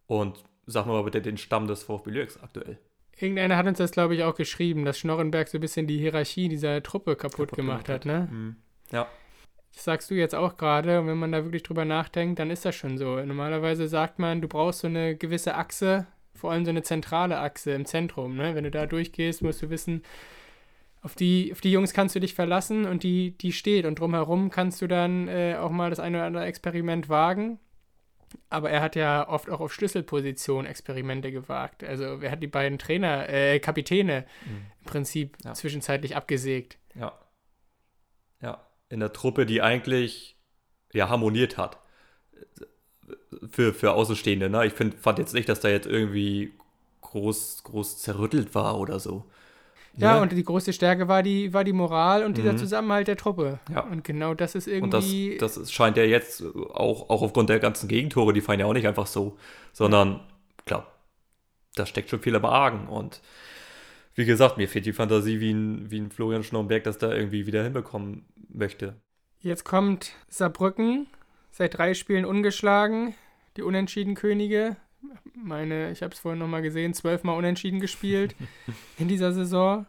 Und 0.06 0.42
sag 0.66 0.86
mal 0.86 1.02
bitte 1.04 1.20
den 1.22 1.36
Stamm 1.38 1.66
des 1.66 1.82
VfB 1.82 2.10
Lübeck 2.10 2.38
aktuell. 2.42 2.78
Irgendeiner 3.16 3.56
hat 3.56 3.66
uns 3.66 3.78
das, 3.78 3.92
glaube 3.92 4.14
ich, 4.14 4.24
auch 4.24 4.34
geschrieben, 4.34 4.84
dass 4.84 4.98
Schnorrenberg 4.98 5.48
so 5.48 5.58
ein 5.58 5.60
bisschen 5.60 5.86
die 5.86 5.98
Hierarchie 5.98 6.48
dieser 6.48 6.82
Truppe 6.82 7.16
kaputt, 7.16 7.50
Kaputt 7.50 7.56
gemacht 7.56 7.86
gemacht 7.86 7.88
hat, 7.88 8.06
ne? 8.06 8.28
Mhm. 8.30 8.56
Ja, 8.90 9.06
Das 9.74 9.84
sagst 9.84 10.10
du 10.10 10.14
jetzt 10.14 10.34
auch 10.34 10.56
gerade. 10.56 11.00
Und 11.00 11.06
wenn 11.08 11.18
man 11.18 11.32
da 11.32 11.44
wirklich 11.44 11.62
drüber 11.62 11.84
nachdenkt, 11.84 12.38
dann 12.38 12.50
ist 12.50 12.64
das 12.64 12.74
schon 12.74 12.98
so. 12.98 13.20
Normalerweise 13.24 13.88
sagt 13.88 14.18
man, 14.18 14.40
du 14.40 14.48
brauchst 14.48 14.80
so 14.80 14.86
eine 14.88 15.16
gewisse 15.16 15.54
Achse, 15.56 16.06
vor 16.34 16.52
allem 16.52 16.64
so 16.64 16.70
eine 16.70 16.82
zentrale 16.82 17.38
Achse 17.38 17.72
im 17.72 17.84
Zentrum. 17.86 18.36
Ne? 18.36 18.54
Wenn 18.54 18.64
du 18.64 18.70
da 18.70 18.86
durchgehst, 18.86 19.42
musst 19.42 19.62
du 19.62 19.70
wissen, 19.70 20.02
auf 21.02 21.14
die, 21.14 21.52
auf 21.52 21.60
die 21.60 21.70
Jungs 21.72 21.92
kannst 21.92 22.14
du 22.14 22.20
dich 22.20 22.34
verlassen 22.34 22.86
und 22.86 23.02
die, 23.02 23.32
die 23.38 23.52
steht. 23.52 23.84
Und 23.84 23.98
drumherum 23.98 24.50
kannst 24.50 24.80
du 24.82 24.86
dann 24.86 25.28
äh, 25.28 25.56
auch 25.60 25.70
mal 25.70 25.90
das 25.90 26.00
eine 26.00 26.16
oder 26.18 26.26
andere 26.26 26.44
Experiment 26.46 27.08
wagen. 27.08 27.58
Aber 28.50 28.68
er 28.70 28.80
hat 28.80 28.96
ja 28.96 29.28
oft 29.28 29.48
auch 29.50 29.60
auf 29.60 29.72
Schlüsselpositionen 29.72 30.66
Experimente 30.68 31.30
gewagt. 31.30 31.84
Also 31.84 32.04
er 32.20 32.30
hat 32.32 32.42
die 32.42 32.48
beiden 32.48 32.78
Trainer, 32.78 33.28
äh, 33.28 33.60
Kapitäne 33.60 34.24
Mhm. 34.46 34.66
im 34.80 34.84
Prinzip 34.86 35.36
Ja. 35.44 35.52
zwischenzeitlich 35.54 36.16
abgesägt. 36.16 36.78
ja. 36.94 37.12
Ja, 38.42 38.66
in 38.90 39.00
der 39.00 39.12
Truppe, 39.14 39.46
die 39.46 39.62
eigentlich 39.62 40.36
ja 40.92 41.08
harmoniert 41.08 41.56
hat. 41.56 41.78
Für, 43.50 43.72
für 43.74 43.92
Außenstehende, 43.92 44.48
ne? 44.50 44.66
Ich 44.66 44.72
find, 44.72 44.94
fand 44.94 45.18
jetzt 45.18 45.34
nicht, 45.34 45.48
dass 45.48 45.60
da 45.60 45.68
jetzt 45.68 45.86
irgendwie 45.86 46.52
groß, 47.00 47.62
groß 47.64 47.98
zerrüttelt 47.98 48.54
war 48.54 48.78
oder 48.78 48.98
so. 49.00 49.24
Ja, 49.96 50.16
Ne? 50.16 50.22
und 50.22 50.32
die 50.32 50.42
größte 50.42 50.72
Stärke 50.72 51.06
war 51.06 51.22
die, 51.22 51.52
war 51.54 51.62
die 51.62 51.72
Moral 51.72 52.24
und 52.24 52.36
dieser 52.36 52.54
Mhm. 52.54 52.58
Zusammenhalt 52.58 53.06
der 53.06 53.16
Truppe. 53.16 53.60
Ja. 53.72 53.80
Und 53.82 54.02
genau 54.02 54.34
das 54.34 54.56
ist 54.56 54.66
Und 54.66 54.90
das, 54.92 55.04
irgendwie. 55.04 55.36
das 55.38 55.70
scheint 55.72 55.96
ja 55.96 56.02
jetzt 56.02 56.42
auch, 56.72 57.08
auch 57.10 57.22
aufgrund 57.22 57.48
der 57.48 57.60
ganzen 57.60 57.88
Gegentore, 57.88 58.32
die 58.32 58.40
fallen 58.40 58.58
ja 58.60 58.66
auch 58.66 58.72
nicht 58.72 58.88
einfach 58.88 59.06
so, 59.06 59.36
sondern 59.72 60.20
klar, 60.66 60.88
da 61.76 61.86
steckt 61.86 62.10
schon 62.10 62.20
viel 62.20 62.34
am 62.34 62.44
Argen. 62.44 62.88
Und 62.88 63.20
wie 64.16 64.24
gesagt, 64.24 64.56
mir 64.56 64.68
fehlt 64.68 64.86
die 64.86 64.92
Fantasie, 64.92 65.38
wie 65.40 65.52
ein, 65.52 65.90
wie 65.92 65.98
ein 66.00 66.10
Florian 66.10 66.42
Schnorrenberg 66.42 66.82
das 66.84 66.98
da 66.98 67.12
irgendwie 67.12 67.46
wieder 67.46 67.62
hinbekommen 67.62 68.24
möchte. 68.48 68.96
Jetzt 69.40 69.64
kommt 69.64 70.12
Saarbrücken, 70.28 71.06
seit 71.52 71.76
drei 71.78 71.94
Spielen 71.94 72.24
ungeschlagen, 72.24 73.14
die 73.56 73.62
unentschieden 73.62 74.14
Könige. 74.14 74.76
Meine, 75.34 75.90
ich 75.90 76.02
habe 76.02 76.14
es 76.14 76.20
vorhin 76.20 76.38
nochmal 76.38 76.62
gesehen, 76.62 76.94
zwölfmal 76.94 77.36
unentschieden 77.36 77.80
gespielt 77.80 78.34
in 78.98 79.08
dieser 79.08 79.32
Saison. 79.32 79.86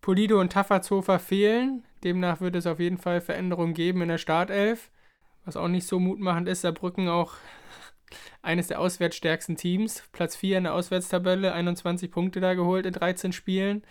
Polido 0.00 0.40
und 0.40 0.52
Taffertshofer 0.52 1.18
fehlen. 1.18 1.84
Demnach 2.04 2.40
wird 2.40 2.56
es 2.56 2.66
auf 2.66 2.80
jeden 2.80 2.98
Fall 2.98 3.20
Veränderungen 3.20 3.74
geben 3.74 4.02
in 4.02 4.08
der 4.08 4.18
Startelf. 4.18 4.90
Was 5.44 5.56
auch 5.56 5.68
nicht 5.68 5.86
so 5.86 5.98
mutmachend 5.98 6.48
ist, 6.48 6.62
Saarbrücken 6.62 7.08
auch 7.08 7.34
eines 8.42 8.68
der 8.68 8.80
auswärtsstärksten 8.80 9.56
Teams. 9.56 10.04
Platz 10.12 10.36
4 10.36 10.58
in 10.58 10.64
der 10.64 10.74
Auswärtstabelle, 10.74 11.52
21 11.52 12.10
Punkte 12.10 12.40
da 12.40 12.54
geholt 12.54 12.86
in 12.86 12.92
13 12.92 13.32
Spielen. 13.32 13.82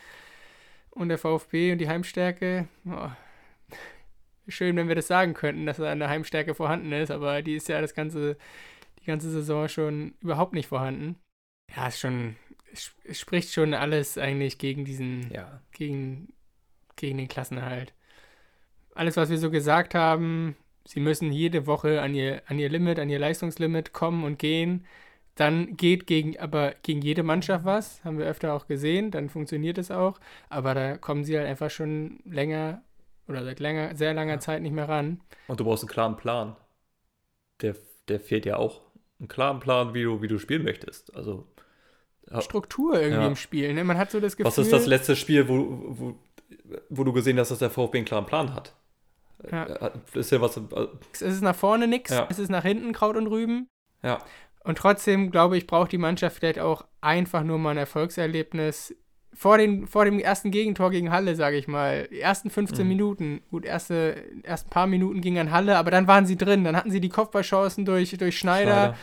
Und 0.92 1.10
der 1.10 1.18
VfB 1.18 1.72
und 1.72 1.78
die 1.78 1.88
Heimstärke, 1.88 2.68
oh, 2.86 3.10
schön, 4.48 4.76
wenn 4.76 4.90
wir 4.90 4.96
das 4.96 5.08
sagen 5.08 5.34
könnten, 5.34 5.66
dass 5.66 5.78
da 5.78 5.90
eine 5.90 6.10
Heimstärke 6.10 6.54
vorhanden 6.54 6.92
ist, 6.92 7.12
aber 7.12 7.42
die 7.42 7.56
ist 7.56 7.70
ja 7.70 7.80
das 7.80 7.94
ganze, 7.94 8.38
die 9.02 9.06
ganze 9.06 9.30
Saison 9.32 9.68
schon 9.68 10.14
überhaupt 10.22 10.54
nicht 10.54 10.68
vorhanden. 10.68 11.16
Ja, 11.76 11.88
ist 11.88 12.00
schon, 12.00 12.36
es 12.72 12.92
spricht 13.20 13.52
schon 13.54 13.74
alles 13.74 14.18
eigentlich 14.18 14.58
gegen 14.58 14.86
diesen, 14.86 15.32
Ja. 15.32 15.62
gegen, 15.72 16.34
gegen 16.96 17.18
den 17.18 17.28
Klassenerhalt. 17.28 17.94
Alles, 18.94 19.18
was 19.18 19.30
wir 19.30 19.38
so 19.38 19.50
gesagt 19.50 19.96
haben, 19.96 20.56
sie 20.86 21.00
müssen 21.00 21.32
jede 21.32 21.66
Woche 21.66 22.02
an 22.02 22.14
ihr, 22.14 22.42
an 22.48 22.60
ihr 22.60 22.70
Limit, 22.70 23.00
an 23.00 23.10
ihr 23.10 23.20
Leistungslimit 23.20 23.94
kommen 23.94 24.24
und 24.24 24.38
gehen. 24.38 24.86
Dann 25.36 25.78
geht 25.78 26.08
gegen, 26.08 26.38
aber 26.40 26.76
gegen 26.84 27.02
jede 27.02 27.24
Mannschaft 27.24 27.64
was, 27.64 28.04
haben 28.04 28.18
wir 28.20 28.26
öfter 28.26 28.54
auch 28.54 28.68
gesehen, 28.68 29.12
dann 29.12 29.30
funktioniert 29.30 29.78
es 29.78 29.90
auch. 29.90 30.20
Aber 30.50 30.74
da 30.74 30.98
kommen 30.98 31.24
sie 31.24 31.38
halt 31.38 31.48
einfach 31.48 31.70
schon 31.70 32.20
länger 32.26 32.84
oder 33.30 33.44
seit 33.46 33.62
länger, 33.62 33.96
sehr 33.96 34.14
langer 34.14 34.34
Ja. 34.34 34.40
Zeit 34.40 34.62
nicht 34.62 34.74
mehr 34.74 34.90
ran. 34.90 35.22
Und 35.48 35.60
du 35.60 35.64
brauchst 35.64 35.84
einen 35.84 35.90
klaren 35.90 36.18
Plan. 36.18 36.58
Der, 37.62 37.76
der 38.10 38.20
fehlt 38.20 38.46
ja 38.46 38.58
auch. 38.58 38.82
Einen 39.22 39.28
klaren 39.30 39.60
Plan, 39.60 39.94
wie 39.94 40.02
du, 40.04 40.22
wie 40.22 40.28
du 40.28 40.38
spielen 40.40 40.64
möchtest. 40.64 41.16
Also. 41.16 41.46
Struktur 42.40 43.00
irgendwie 43.00 43.22
Ja. 43.22 43.28
im 43.28 43.36
Spiel. 43.36 43.74
Ne? 43.74 43.84
Man 43.84 43.98
hat 43.98 44.10
so 44.12 44.20
das 44.20 44.36
Gefühl. 44.36 44.46
was 44.48 44.58
ist 44.58 44.74
das 44.74 44.86
letzte 44.88 45.16
Spiel, 45.16 45.48
wo, 45.48 45.56
wo, 45.90 46.16
wo 46.90 47.04
du 47.04 47.14
gesehen 47.14 47.38
hast, 47.40 47.52
dass 47.52 47.60
der 47.60 47.70
VfB 47.70 48.00
einen 48.00 48.06
klaren 48.06 48.26
Plan 48.26 48.54
hat? 48.56 48.74
Ja. 49.52 49.66
Äh, 49.66 49.92
Ist 50.14 50.32
ja 50.32 50.42
was. 50.42 50.58
äh, 50.58 50.62
Es 51.14 51.22
ist 51.22 51.42
nach 51.42 51.56
vorne 51.56 51.88
nichts, 51.88 52.12
Ja. 52.12 52.28
es 52.30 52.40
ist 52.40 52.50
nach 52.50 52.64
hinten 52.64 52.94
Kraut 52.94 53.16
und 53.16 53.28
Rüben. 53.28 53.68
Ja. 54.04 54.20
Und 54.64 54.78
trotzdem, 54.78 55.32
glaube 55.32 55.58
ich, 55.58 55.66
braucht 55.68 55.92
die 55.92 55.98
Mannschaft 55.98 56.38
vielleicht 56.38 56.60
auch 56.60 56.86
einfach 57.02 57.44
nur 57.44 57.58
mal 57.58 57.72
ein 57.72 57.78
Erfolgserlebnis. 57.78 58.96
Vor, 59.34 59.58
den, 59.58 59.88
vor 59.88 60.06
dem 60.06 60.20
ersten 60.20 60.52
Gegentor 60.52 60.92
gegen 60.92 61.12
Halle, 61.12 61.36
sage 61.36 61.58
ich 61.58 61.68
mal. 61.68 62.08
Die 62.12 62.20
ersten 62.20 62.50
15 62.50 62.84
Mhm. 62.84 62.88
Minuten. 62.90 63.42
Gut, 63.50 63.66
erste, 63.66 64.16
erst 64.44 64.68
ein 64.68 64.70
paar 64.70 64.88
Minuten 64.88 65.22
ging 65.22 65.40
an 65.40 65.52
Halle, 65.52 65.78
aber 65.78 65.90
dann 65.90 66.06
waren 66.08 66.26
sie 66.26 66.36
drin. 66.38 66.64
Dann 66.64 66.76
hatten 66.76 66.92
sie 66.92 67.02
die 67.02 67.10
Kopfballchancen 67.10 67.86
durch, 67.86 68.12
durch 68.18 68.38
Schneider. 68.38 68.96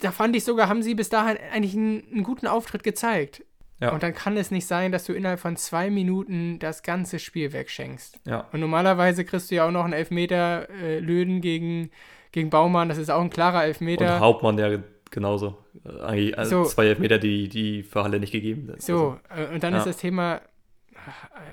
Da 0.00 0.10
fand 0.12 0.34
ich 0.36 0.44
sogar, 0.44 0.68
haben 0.68 0.82
sie 0.82 0.94
bis 0.94 1.08
dahin 1.08 1.36
eigentlich 1.52 1.74
einen, 1.74 2.04
einen 2.12 2.22
guten 2.22 2.46
Auftritt 2.46 2.82
gezeigt. 2.84 3.44
Ja. 3.80 3.90
Und 3.92 4.04
dann 4.04 4.14
kann 4.14 4.36
es 4.36 4.52
nicht 4.52 4.66
sein, 4.66 4.92
dass 4.92 5.04
du 5.04 5.12
innerhalb 5.12 5.40
von 5.40 5.56
zwei 5.56 5.90
Minuten 5.90 6.60
das 6.60 6.84
ganze 6.84 7.18
Spiel 7.18 7.52
wegschenkst. 7.52 8.20
Ja. 8.24 8.46
Und 8.52 8.60
normalerweise 8.60 9.24
kriegst 9.24 9.50
du 9.50 9.56
ja 9.56 9.66
auch 9.66 9.72
noch 9.72 9.84
einen 9.84 9.92
Elfmeter 9.92 10.68
äh, 10.70 11.00
Löden 11.00 11.40
gegen, 11.40 11.90
gegen 12.30 12.48
Baumann. 12.48 12.88
Das 12.88 12.98
ist 12.98 13.10
auch 13.10 13.20
ein 13.20 13.30
klarer 13.30 13.58
Und 13.58 13.64
Elfmeter. 13.64 14.20
Hauptmann 14.20 14.56
ja 14.58 14.78
genauso. 15.12 15.56
Äh, 15.84 16.00
Eigentlich 16.00 16.36
äh, 16.38 16.44
So. 16.44 16.64
zwei 16.64 16.86
Elfmeter, 16.86 17.18
die, 17.18 17.48
die 17.48 17.84
für 17.84 18.02
Halle 18.02 18.18
nicht 18.18 18.32
gegeben 18.32 18.66
sind. 18.66 18.82
So, 18.82 19.18
äh, 19.28 19.46
und 19.54 19.62
dann 19.62 19.74
Ja. 19.74 19.78
ist 19.78 19.86
das 19.86 19.98
Thema, 19.98 20.40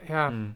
ja, 0.08 0.28
Also, 0.28 0.38
mh. 0.38 0.56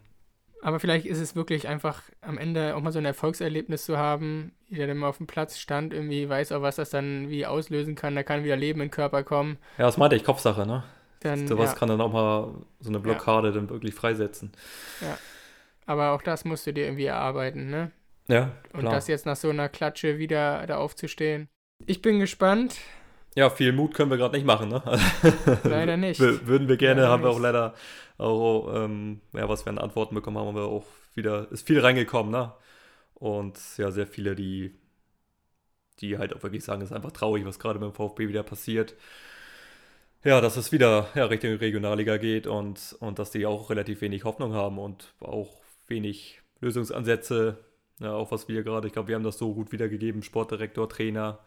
aber 0.62 0.80
vielleicht 0.80 1.06
ist 1.06 1.20
es 1.20 1.36
wirklich 1.36 1.68
einfach 1.68 2.02
am 2.22 2.38
Ende 2.38 2.76
auch 2.76 2.82
mal 2.82 2.92
so 2.92 3.00
ein 3.00 3.06
Erfolgserlebnis 3.06 3.86
zu 3.86 3.98
haben. 3.98 4.54
Jeder, 4.68 4.88
der 4.88 4.96
mal 4.96 5.10
auf 5.10 5.18
dem 5.18 5.28
Platz 5.28 5.60
stand, 5.60 5.94
irgendwie 5.94 6.28
weiß 6.30 6.52
auch, 6.54 6.62
was 6.62 6.78
das 6.78 6.90
dann 6.90 7.30
wie 7.30 7.46
auslösen 7.46 7.96
kann. 7.96 8.16
Da 8.16 8.24
kann 8.24 8.44
wieder 8.44 8.56
Leben 8.56 8.82
in 8.82 8.88
den 8.88 8.92
Körper 8.92 9.24
kommen. 9.24 9.58
ja, 9.78 9.86
das 9.86 9.98
meinte 9.98 10.16
ich, 10.16 10.24
Kopfsache, 10.24 10.66
ne? 10.66 10.84
Dann, 11.22 11.48
Sowas 11.48 11.72
ja, 11.72 11.78
kann 11.78 11.88
dann 11.90 12.02
auch 12.02 12.12
mal 12.12 12.54
so 12.82 12.90
eine 12.90 13.00
Blockade 13.00 13.52
dann 13.54 13.70
wirklich 13.70 13.94
freisetzen. 13.96 14.52
aber 15.86 16.12
auch 16.12 16.22
das 16.22 16.46
musst 16.46 16.66
du 16.68 16.74
dir 16.74 16.86
irgendwie 16.86 17.06
erarbeiten, 17.06 17.70
ne? 17.70 17.92
Ja, 18.30 18.52
Und 18.72 18.82
klar. 18.82 18.94
das 18.94 19.08
jetzt 19.08 19.26
nach 19.26 19.36
so 19.36 19.50
einer 19.50 19.68
Klatsche 19.70 20.18
wieder 20.18 20.66
da 20.66 20.78
aufzustehen. 20.78 21.50
Ich 21.86 22.02
bin 22.02 22.20
gespannt. 22.20 22.78
Ja, 23.36 23.50
viel 23.50 23.74
Mut 23.74 23.94
können 23.96 24.12
wir 24.12 24.18
gerade 24.18 24.36
nicht 24.36 24.46
machen, 24.46 24.70
ne? 24.70 24.84
Leider 25.64 25.98
nicht. 25.98 26.20
Würden 26.20 26.68
wir 26.68 26.78
gerne, 26.78 27.02
Leider 27.02 27.12
haben 27.12 27.24
wir 27.24 27.30
auch 27.32 27.40
leider 27.40 27.74
auch, 28.18 28.72
ähm, 28.76 29.22
ja, 29.34 29.50
was 29.50 29.66
wir 29.66 29.72
an 29.72 29.80
Antworten 29.80 30.14
bekommen 30.16 30.38
haben, 30.38 30.48
haben 30.48 30.56
wir 30.56 30.64
auch 30.66 30.86
wieder, 31.16 31.52
ist 31.52 31.66
viel 31.66 31.80
reingekommen, 31.80 32.32
ne? 32.32 32.54
Und 33.16 33.60
ja, 33.78 33.92
sehr 33.92 34.06
viele, 34.08 34.36
die, 34.36 34.76
die 36.00 36.18
halt 36.18 36.36
auch 36.36 36.44
wirklich 36.44 36.64
sagen, 36.64 36.82
es 36.82 36.90
ist 36.92 36.96
einfach 36.96 37.12
traurig, 37.12 37.46
was 37.46 37.60
gerade 37.60 37.80
beim 37.80 37.94
VfB 37.94 38.28
wieder 38.28 38.44
passiert. 38.44 38.96
ja, 40.24 40.40
dass 40.42 40.58
es 40.58 40.72
wieder 40.72 41.10
ja, 41.16 41.26
Richtung 41.26 41.52
Regionalliga 41.54 42.18
geht 42.18 42.48
und, 42.48 42.96
und 43.00 43.20
dass 43.20 43.32
die 43.32 43.46
auch 43.46 43.70
relativ 43.70 44.02
wenig 44.02 44.24
Hoffnung 44.24 44.54
haben 44.54 44.80
und 44.80 45.14
auch 45.20 45.62
wenig 45.88 46.42
Lösungsansätze. 46.62 47.58
Ja, 48.00 48.14
auch 48.14 48.32
was 48.32 48.48
wir 48.48 48.64
gerade, 48.64 48.88
ich 48.88 48.94
glaube, 48.94 49.10
wir 49.10 49.16
haben 49.16 49.24
das 49.24 49.38
so 49.38 49.54
gut 49.54 49.72
wiedergegeben, 49.72 50.24
Sportdirektor, 50.24 50.88
Trainer, 50.90 51.40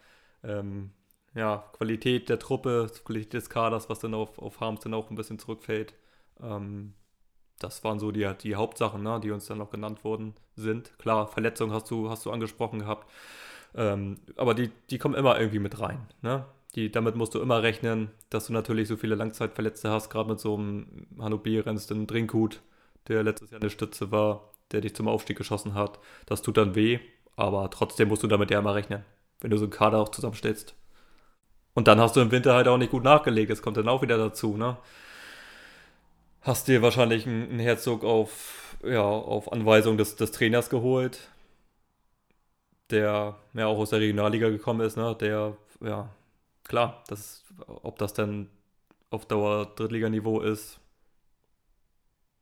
ähm, 0.42 0.90
ja, 1.35 1.64
Qualität 1.72 2.29
der 2.29 2.38
Truppe, 2.38 2.90
Qualität 3.05 3.35
des 3.35 3.51
Kaders, 3.51 3.88
was 3.88 3.99
dann 4.01 4.14
auf, 4.14 4.38
auf 4.38 4.61
Harms 4.61 4.81
dann 4.81 4.94
auch 4.94 5.11
ein 5.11 5.16
bisschen 5.16 5.38
zurückfällt. 5.38 5.94
Ähm, 6.40 6.94
das 7.59 7.85
waren 7.85 7.99
so 7.99 8.11
die, 8.11 8.31
die 8.42 8.55
Hauptsachen, 8.55 9.03
ne, 9.03 9.20
die 9.22 9.31
uns 9.31 9.46
dann 9.46 9.59
noch 9.59 9.70
genannt 9.70 10.05
worden 10.05 10.35
sind. 10.57 10.99
Klar, 10.99 11.29
Verletzungen 11.29 11.72
hast 11.72 11.90
du, 11.90 12.11
hast 12.11 12.27
du 12.27 12.31
angesprochen 12.31 12.81
gehabt. 12.81 13.11
Ähm, 13.75 14.18
aber 14.37 14.55
die, 14.55 14.70
die 14.90 14.99
kommen 14.99 15.14
immer 15.14 15.38
irgendwie 15.38 15.59
mit 15.59 15.81
rein. 15.81 16.07
Ne? 16.22 16.44
Die, 16.75 16.90
damit 16.90 17.16
musst 17.16 17.35
du 17.35 17.40
immer 17.40 17.62
rechnen, 17.62 18.11
dass 18.31 18.46
du 18.46 18.53
natürlich 18.53 18.88
so 18.88 18.96
viele 18.96 19.14
Langzeitverletzte 19.14 19.90
hast, 19.90 20.11
gerade 20.11 20.29
mit 20.31 20.40
so 20.40 20.57
einem 20.57 21.07
Hanno 21.18 21.38
Behrens, 21.38 21.87
den 21.87 22.07
Drinkhut, 22.07 22.61
der 23.09 23.22
letztes 23.22 23.51
Jahr 23.51 23.61
eine 23.61 23.70
Stütze 23.70 24.11
war, 24.11 24.51
der 24.72 24.81
dich 24.81 24.94
zum 24.94 25.09
Aufstieg 25.09 25.38
geschossen 25.38 25.75
hat. 25.75 25.99
Das 26.27 26.42
tut 26.42 26.57
dann 26.57 26.75
weh, 26.75 26.99
aber 27.37 27.70
trotzdem 27.70 28.09
musst 28.09 28.22
du 28.22 28.27
damit 28.27 28.51
ja 28.51 28.59
immer 28.59 28.75
rechnen, 28.75 29.05
wenn 29.40 29.51
du 29.51 29.59
so 29.59 29.64
einen 29.64 29.72
Kader 29.72 29.99
auch 29.99 30.11
zusammenstellst. 30.11 30.75
Und 31.75 31.88
dann 31.88 32.01
hast 32.01 32.16
du 32.16 32.20
im 32.20 32.31
Winter 32.31 32.55
halt 32.55 32.68
auch 32.68 32.79
nicht 32.79 32.90
gut 32.90 33.05
nachgelegt, 33.05 33.51
das 33.51 33.62
kommt 33.62 33.77
dann 33.77 33.88
auch 33.88 34.03
wieder 34.03 34.18
dazu, 34.18 34.57
ne? 34.57 34.79
Hast 36.42 36.68
dir 36.68 36.81
wahrscheinlich 36.81 37.27
einen 37.27 37.59
Herzog 37.59 38.05
auf, 38.05 38.77
ja, 38.85 39.03
auf 39.03 39.53
Anweisung 39.53 39.99
des, 39.99 40.16
des 40.16 40.31
Trainers 40.33 40.70
geholt, 40.70 41.29
der 42.90 43.37
ja 43.55 43.66
auch 43.66 43.79
aus 43.79 43.90
der 43.90 44.01
Regionalliga 44.01 44.49
gekommen 44.49 44.81
ist, 44.81 44.96
ne? 44.96 45.16
Der, 45.20 45.57
ja, 45.81 46.09
klar, 46.64 47.03
das, 47.09 47.44
ob 47.66 47.99
das 47.99 48.14
dann 48.14 48.49
auf 49.11 49.27
Dauer 49.27 49.66
Drittliganiveau 49.77 50.40
ist, 50.40 50.81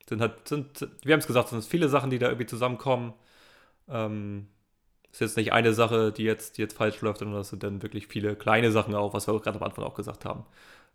sind 0.08 0.20
halt, 0.20 0.48
sind, 0.48 0.88
wir 1.02 1.12
haben 1.14 1.20
es 1.20 1.26
gesagt, 1.26 1.48
sind 1.48 1.64
viele 1.64 1.88
Sachen, 1.88 2.10
die 2.10 2.18
da 2.18 2.26
irgendwie 2.28 2.46
zusammenkommen. 2.46 3.14
Ähm, 3.88 4.48
ist 5.14 5.20
jetzt 5.20 5.36
nicht 5.36 5.52
eine 5.52 5.72
Sache, 5.72 6.12
die 6.12 6.24
jetzt, 6.24 6.58
die 6.58 6.62
jetzt 6.62 6.76
falsch 6.76 7.00
läuft, 7.00 7.20
sondern 7.20 7.38
das 7.38 7.48
sind 7.48 7.62
dann 7.62 7.82
wirklich 7.82 8.08
viele 8.08 8.34
kleine 8.34 8.72
Sachen 8.72 8.94
auch, 8.94 9.14
was 9.14 9.28
wir 9.28 9.40
gerade 9.40 9.58
am 9.58 9.62
Anfang 9.62 9.84
auch 9.84 9.94
gesagt 9.94 10.24
haben. 10.24 10.44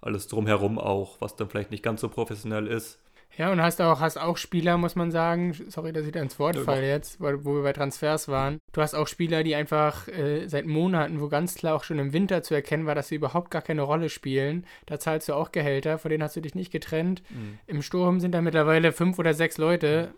Alles 0.02 0.28
drumherum 0.28 0.78
auch, 0.78 1.18
was 1.22 1.38
dann 1.38 1.50
vielleicht 1.50 1.72
nicht 1.72 1.84
ganz 1.84 2.02
so 2.02 2.10
professionell 2.10 2.68
ist. 2.68 3.00
Ja, 3.38 3.52
und 3.52 3.62
hast 3.62 3.80
auch, 3.80 4.02
hast 4.02 4.18
auch 4.18 4.36
Spieler, 4.38 4.78
muss 4.78 4.96
man 4.96 5.12
sagen, 5.12 5.54
sorry, 5.68 5.94
dass 5.94 6.06
ich 6.06 6.12
da 6.12 6.22
ins 6.22 6.40
Wort 6.40 6.58
ja, 6.58 6.64
falle 6.64 6.88
jetzt, 6.88 7.22
weil, 7.22 7.46
wo 7.46 7.54
wir 7.56 7.64
bei 7.64 7.74
Transfers 7.74 8.28
waren. 8.28 8.58
Du 8.74 8.82
hast 8.82 8.96
auch 8.96 9.08
Spieler, 9.08 9.44
die 9.44 9.56
einfach 9.56 10.08
äh, 10.10 10.48
seit 10.48 10.66
Monaten, 10.66 11.22
wo 11.22 11.30
ganz 11.30 11.56
klar 11.56 11.76
auch 11.76 11.84
schon 11.84 12.00
im 12.00 12.12
Winter 12.12 12.44
zu 12.44 12.56
erkennen 12.56 12.88
war, 12.88 12.96
dass 12.96 13.08
sie 13.08 13.16
überhaupt 13.16 13.52
gar 13.52 13.62
keine 13.62 13.84
Rolle 13.84 14.10
spielen. 14.10 14.66
Da 14.88 15.00
zahlst 15.00 15.30
du 15.30 15.34
auch 15.36 15.52
Gehälter, 15.52 16.00
von 16.00 16.10
denen 16.10 16.24
hast 16.24 16.36
du 16.36 16.42
dich 16.42 16.56
nicht 16.56 16.72
getrennt. 16.72 17.22
Mhm. 17.30 17.60
Im 17.68 17.82
Sturm 17.82 18.20
sind 18.20 18.34
da 18.34 18.42
mittlerweile 18.42 18.92
fünf 18.92 19.20
oder 19.20 19.34
sechs 19.34 19.58
Leute. 19.58 20.14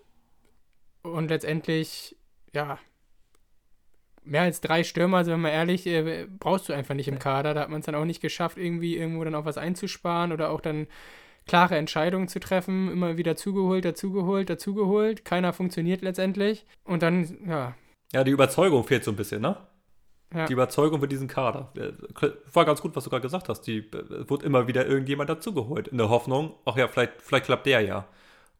Und 1.04 1.30
letztendlich, 1.30 2.16
ja, 2.54 2.80
mehr 4.24 4.44
als 4.44 4.62
drei 4.62 4.84
Stürmer, 4.84 5.18
also 5.18 5.32
wenn 5.32 5.42
man 5.42 5.52
ehrlich, 5.52 5.88
äh, 5.88 6.28
brauchst 6.40 6.70
du 6.70 6.74
einfach 6.74 6.96
nicht 6.96 7.08
im 7.08 7.20
Kader. 7.20 7.54
Da 7.54 7.62
hat 7.62 7.70
man 7.70 7.80
es 7.80 7.86
dann 7.86 7.96
auch 7.96 8.06
nicht 8.06 8.22
geschafft, 8.22 8.58
irgendwie 8.58 8.98
irgendwo 8.98 9.24
dann 9.24 9.36
auch 9.36 9.46
was 9.46 9.58
einzusparen 9.58 10.32
oder 10.32 10.52
auch 10.52 10.62
dann 10.62 10.88
klare 11.48 11.78
Entscheidungen 11.78 12.28
zu 12.28 12.40
treffen, 12.40 12.92
immer 12.92 13.18
wieder 13.18 13.36
zugeholt, 13.36 13.86
dazugeholt, 13.86 14.50
dazugeholt. 14.50 15.26
Keiner 15.26 15.54
funktioniert 15.54 16.02
letztendlich. 16.02 16.66
Und 16.84 17.04
dann, 17.04 17.38
ja. 17.48 17.76
Ja, 18.14 18.24
die 18.24 18.32
Überzeugung 18.32 18.84
fehlt 18.84 19.04
so 19.04 19.12
ein 19.12 19.18
bisschen, 19.18 19.42
ne? 19.42 19.58
Ja. 20.34 20.46
Die 20.46 20.54
Überzeugung 20.54 21.02
für 21.02 21.08
diesen 21.08 21.28
Kader. 21.28 21.74
War 22.54 22.66
ganz 22.66 22.82
gut, 22.82 22.96
was 22.96 23.04
du 23.04 23.10
gerade 23.10 23.22
gesagt 23.22 23.50
hast. 23.50 23.62
Die 23.64 23.80
äh, 23.80 24.30
wird 24.30 24.44
immer 24.44 24.68
wieder 24.68 24.86
irgendjemand 24.86 25.30
dazugeholt. 25.30 25.90
In 25.90 25.98
der 25.98 26.10
Hoffnung, 26.10 26.56
ach 26.64 26.78
ja, 26.78 26.88
vielleicht, 26.88 27.22
vielleicht 27.22 27.46
klappt 27.46 27.66
der 27.66 27.82
ja. 27.82 28.08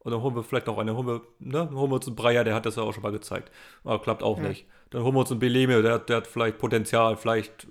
Und 0.00 0.12
dann 0.12 0.20
holen 0.20 0.34
wir 0.34 0.42
vielleicht 0.42 0.66
noch 0.66 0.78
eine, 0.78 0.96
holen 0.96 1.06
wir, 1.06 1.22
ne, 1.38 1.70
holen 1.70 1.90
wir 1.90 1.94
uns 1.94 2.06
einen 2.08 2.16
Breyer, 2.16 2.44
der 2.44 2.54
hat 2.54 2.66
das 2.66 2.76
ja 2.76 2.82
auch 2.82 2.92
schon 2.92 3.04
mal 3.04 3.12
gezeigt. 3.12 3.50
Aber 3.84 4.02
klappt 4.02 4.22
auch 4.22 4.38
ja. 4.38 4.48
nicht. 4.48 4.66
Dann 4.92 5.02
holen 5.02 5.14
wir 5.14 5.20
uns 5.20 5.30
einen 5.30 5.40
Beleme, 5.40 5.82
der, 5.82 5.98
der 5.98 6.18
hat 6.18 6.26
vielleicht 6.26 6.58
Potenzial, 6.58 7.16
vielleicht 7.16 7.66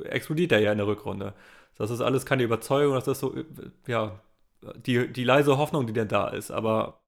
äh, 0.00 0.08
explodiert 0.08 0.50
der 0.52 0.60
ja 0.60 0.72
in 0.72 0.78
der 0.78 0.86
Rückrunde. 0.86 1.34
Das 1.76 1.90
ist 1.90 2.00
alles 2.00 2.26
keine 2.26 2.42
Überzeugung, 2.42 2.94
das 2.94 3.08
ist 3.08 3.20
so, 3.20 3.34
äh, 3.36 3.44
ja, 3.86 4.20
die, 4.86 5.12
die 5.12 5.24
leise 5.24 5.58
Hoffnung, 5.58 5.86
die 5.86 5.92
denn 5.92 6.08
da 6.08 6.28
ist. 6.28 6.50
Aber 6.50 7.00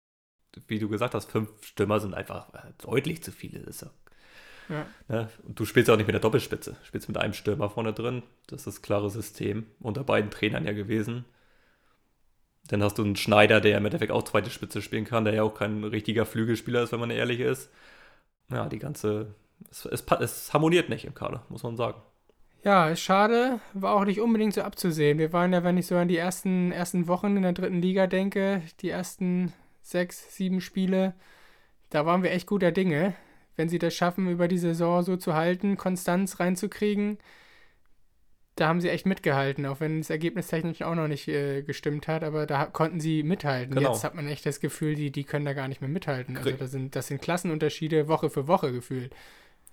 wie 0.67 0.79
du 0.79 0.89
gesagt 0.89 1.15
hast, 1.15 1.31
fünf 1.31 1.51
Stürmer 1.63 2.01
sind 2.01 2.15
einfach 2.15 2.53
äh, 2.55 2.73
deutlich 2.83 3.23
zu 3.23 3.33
viele. 3.33 3.61
Das 3.61 3.83
ja, 3.83 3.91
ja. 4.69 4.87
Ne? 5.09 5.29
Und 5.45 5.59
du 5.59 5.65
spielst 5.65 5.89
ja 5.89 5.95
auch 5.95 5.99
nicht 5.99 6.07
mit 6.07 6.15
der 6.15 6.21
Doppelspitze. 6.21 6.73
Du 6.73 6.87
spielst 6.87 7.09
mit 7.09 7.19
einem 7.19 7.35
Stürmer 7.35 7.71
vorne 7.71 7.93
drin. 7.93 8.23
Das 8.47 8.61
ist 8.61 8.67
das 8.67 8.83
klare 8.83 9.11
System. 9.11 9.67
Unter 9.81 10.05
beiden 10.05 10.31
Trainern 10.31 10.65
ja 10.65 10.73
gewesen. 10.73 11.25
Dann 12.69 12.83
hast 12.83 12.99
du 12.99 13.03
einen 13.05 13.17
Schneider, 13.17 13.61
der 13.61 13.79
im 13.79 13.85
Endeffekt 13.85 14.13
auch 14.13 14.23
zweite 14.23 14.51
Spitze 14.51 14.81
spielen 14.83 15.05
kann, 15.05 15.25
der 15.25 15.35
ja 15.35 15.43
auch 15.43 15.55
kein 15.55 15.83
richtiger 15.85 16.25
Flügelspieler 16.27 16.83
ist, 16.83 16.93
wenn 16.93 17.01
man 17.01 17.11
ehrlich 17.11 17.41
ist. 17.41 17.71
Ja, 18.51 18.69
die 18.69 18.79
ganze. 18.79 19.35
Es, 19.71 19.85
es, 19.85 20.05
es 20.21 20.53
harmoniert 20.55 20.89
nicht 20.89 21.05
im 21.05 21.15
Kader, 21.15 21.45
muss 21.49 21.63
man 21.63 21.77
sagen. 21.77 22.01
Ja, 22.63 22.89
ist 22.91 23.01
schade, 23.01 23.61
war 23.73 23.95
auch 23.95 24.05
nicht 24.05 24.21
unbedingt 24.21 24.53
so 24.53 24.63
abzusehen. 24.63 25.19
Wir 25.19 25.33
waren 25.33 25.53
ja, 25.53 25.65
wenn 25.65 25.79
ich 25.79 25.87
so 25.87 25.97
an 25.97 26.09
die 26.09 26.19
ersten, 26.19 26.73
ersten 26.73 27.09
Wochen 27.09 27.37
in 27.37 27.43
der 27.43 27.53
dritten 27.53 27.81
Liga 27.81 28.07
denke, 28.07 28.63
die 28.81 28.91
ersten 28.91 29.53
sechs, 29.83 30.37
sieben 30.37 30.61
Spiele, 30.61 31.15
da 31.89 32.05
waren 32.05 32.23
wir 32.23 32.33
echt 32.33 32.47
guter 32.47 32.71
Dinge. 32.71 33.15
Wenn 33.57 33.69
sie 33.69 33.79
das 33.79 33.95
schaffen, 33.95 34.29
über 34.29 34.47
die 34.47 34.59
Saison 34.59 35.03
so 35.03 35.17
zu 35.17 35.35
halten, 35.35 35.77
Konstanz 35.77 36.39
reinzukriegen, 36.39 37.19
da 38.57 38.69
haben 38.69 38.81
sie 38.81 38.91
echt 38.91 39.07
mitgehalten, 39.07 39.65
auch 39.65 39.81
wenn 39.81 39.99
das 39.99 40.11
Ergebnis 40.11 40.49
technisch 40.49 40.83
auch 40.83 40.95
noch 40.95 41.09
nicht 41.09 41.29
äh, 41.29 41.63
gestimmt 41.63 42.09
hat, 42.09 42.23
aber 42.23 42.47
da 42.47 42.67
konnten 42.67 43.01
sie 43.01 43.23
mithalten. 43.23 43.75
Genau. 43.75 43.93
Jetzt 43.93 44.05
hat 44.05 44.15
man 44.15 44.29
echt 44.29 44.45
das 44.45 44.61
Gefühl, 44.61 44.95
die, 44.95 45.11
die 45.11 45.25
können 45.25 45.47
da 45.47 45.55
gar 45.55 45.69
nicht 45.69 45.81
mehr 45.81 45.89
mithalten. 45.89 46.37
Also 46.37 46.51
das 46.53 46.71
sind, 46.71 46.95
das 46.95 47.07
sind 47.07 47.23
Klassenunterschiede 47.23 48.07
Woche 48.07 48.29
für 48.29 48.47
Woche 48.49 48.71
gefühlt. 48.71 49.15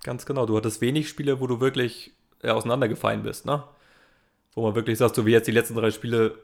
Ganz 0.02 0.26
genau. 0.26 0.46
Du 0.46 0.56
hattest 0.56 0.80
wenig 0.80 1.08
Spiele, 1.08 1.40
wo 1.40 1.46
du 1.46 1.60
wirklich 1.60 2.12
ja, 2.42 2.54
auseinandergefallen 2.54 3.22
bist, 3.22 3.46
ne? 3.46 3.64
Wo 4.54 4.62
man 4.62 4.74
wirklich 4.74 4.98
sagt, 4.98 5.14
so 5.14 5.26
wie 5.26 5.32
jetzt 5.32 5.46
die 5.46 5.52
letzten 5.52 5.74
drei 5.74 5.90
Spiele, 5.90 6.38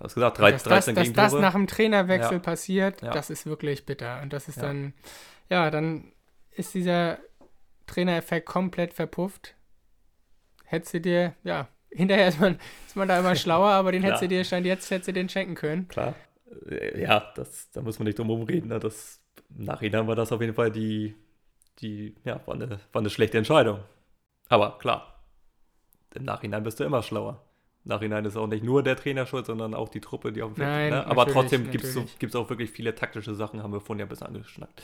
hast 0.00 0.14
gesagt, 0.14 0.38
13, 0.38 0.52
dass 0.54 0.62
13 0.64 0.94
das, 0.94 1.12
Dass 1.12 1.32
das 1.32 1.40
nach 1.40 1.52
dem 1.52 1.66
Trainerwechsel 1.66 2.34
ja. 2.34 2.38
passiert, 2.38 3.02
ja. 3.02 3.12
das 3.12 3.30
ist 3.30 3.46
wirklich 3.46 3.86
bitter. 3.86 4.20
Und 4.22 4.32
das 4.32 4.48
ist 4.48 4.56
ja. 4.56 4.62
dann, 4.62 4.94
ja, 5.48 5.70
dann 5.70 6.12
ist 6.50 6.74
dieser 6.74 7.18
Trainereffekt 7.86 8.46
komplett 8.46 8.94
verpufft 8.94 9.54
hättest 10.72 10.94
du 10.94 11.00
dir, 11.00 11.34
ja, 11.44 11.68
hinterher 11.90 12.28
ist 12.28 12.40
man, 12.40 12.58
ist 12.86 12.96
man 12.96 13.06
da 13.06 13.20
immer 13.20 13.36
schlauer, 13.36 13.70
aber 13.70 13.92
den 13.92 14.02
hättest 14.02 14.22
du 14.22 14.28
dir 14.28 14.44
schon 14.44 14.64
jetzt 14.64 14.90
hättest 14.90 15.08
du 15.08 15.12
den 15.12 15.28
schenken 15.28 15.54
können. 15.54 15.86
Klar. 15.86 16.14
Äh, 16.68 17.02
ja, 17.02 17.30
das, 17.36 17.70
da 17.70 17.82
muss 17.82 17.98
man 17.98 18.06
nicht 18.06 18.18
drum 18.18 18.28
herum 18.28 18.42
reden. 18.42 18.68
Ne? 18.68 18.80
Das, 18.80 19.20
Im 19.56 19.66
Nachhinein 19.66 20.06
war 20.08 20.16
das 20.16 20.32
auf 20.32 20.40
jeden 20.40 20.54
Fall 20.54 20.70
die, 20.70 21.14
die, 21.80 22.14
ja, 22.24 22.40
war 22.46 22.54
eine, 22.54 22.80
war 22.92 23.00
eine 23.00 23.10
schlechte 23.10 23.38
Entscheidung. 23.38 23.80
Aber 24.48 24.78
klar, 24.78 25.24
im 26.14 26.24
Nachhinein 26.24 26.62
bist 26.62 26.80
du 26.80 26.84
immer 26.84 27.02
schlauer. 27.02 27.42
Im 27.84 27.88
Nachhinein 27.88 28.24
ist 28.24 28.36
auch 28.36 28.46
nicht 28.46 28.62
nur 28.62 28.82
der 28.82 28.96
Trainer 28.96 29.26
schuld, 29.26 29.46
sondern 29.46 29.74
auch 29.74 29.88
die 29.88 30.00
Truppe, 30.00 30.32
die 30.32 30.42
auf 30.42 30.52
dem 30.52 30.56
Feld 30.56 30.68
Nein, 30.68 30.90
ne? 30.90 31.06
Aber 31.06 31.26
trotzdem 31.26 31.70
gibt 31.70 31.84
es 31.84 31.94
so, 31.94 32.40
auch 32.40 32.50
wirklich 32.50 32.70
viele 32.70 32.94
taktische 32.94 33.34
Sachen, 33.34 33.62
haben 33.62 33.72
wir 33.72 33.80
vorhin 33.80 34.00
ja 34.00 34.06
bisschen 34.06 34.28
angeschnackt. 34.28 34.82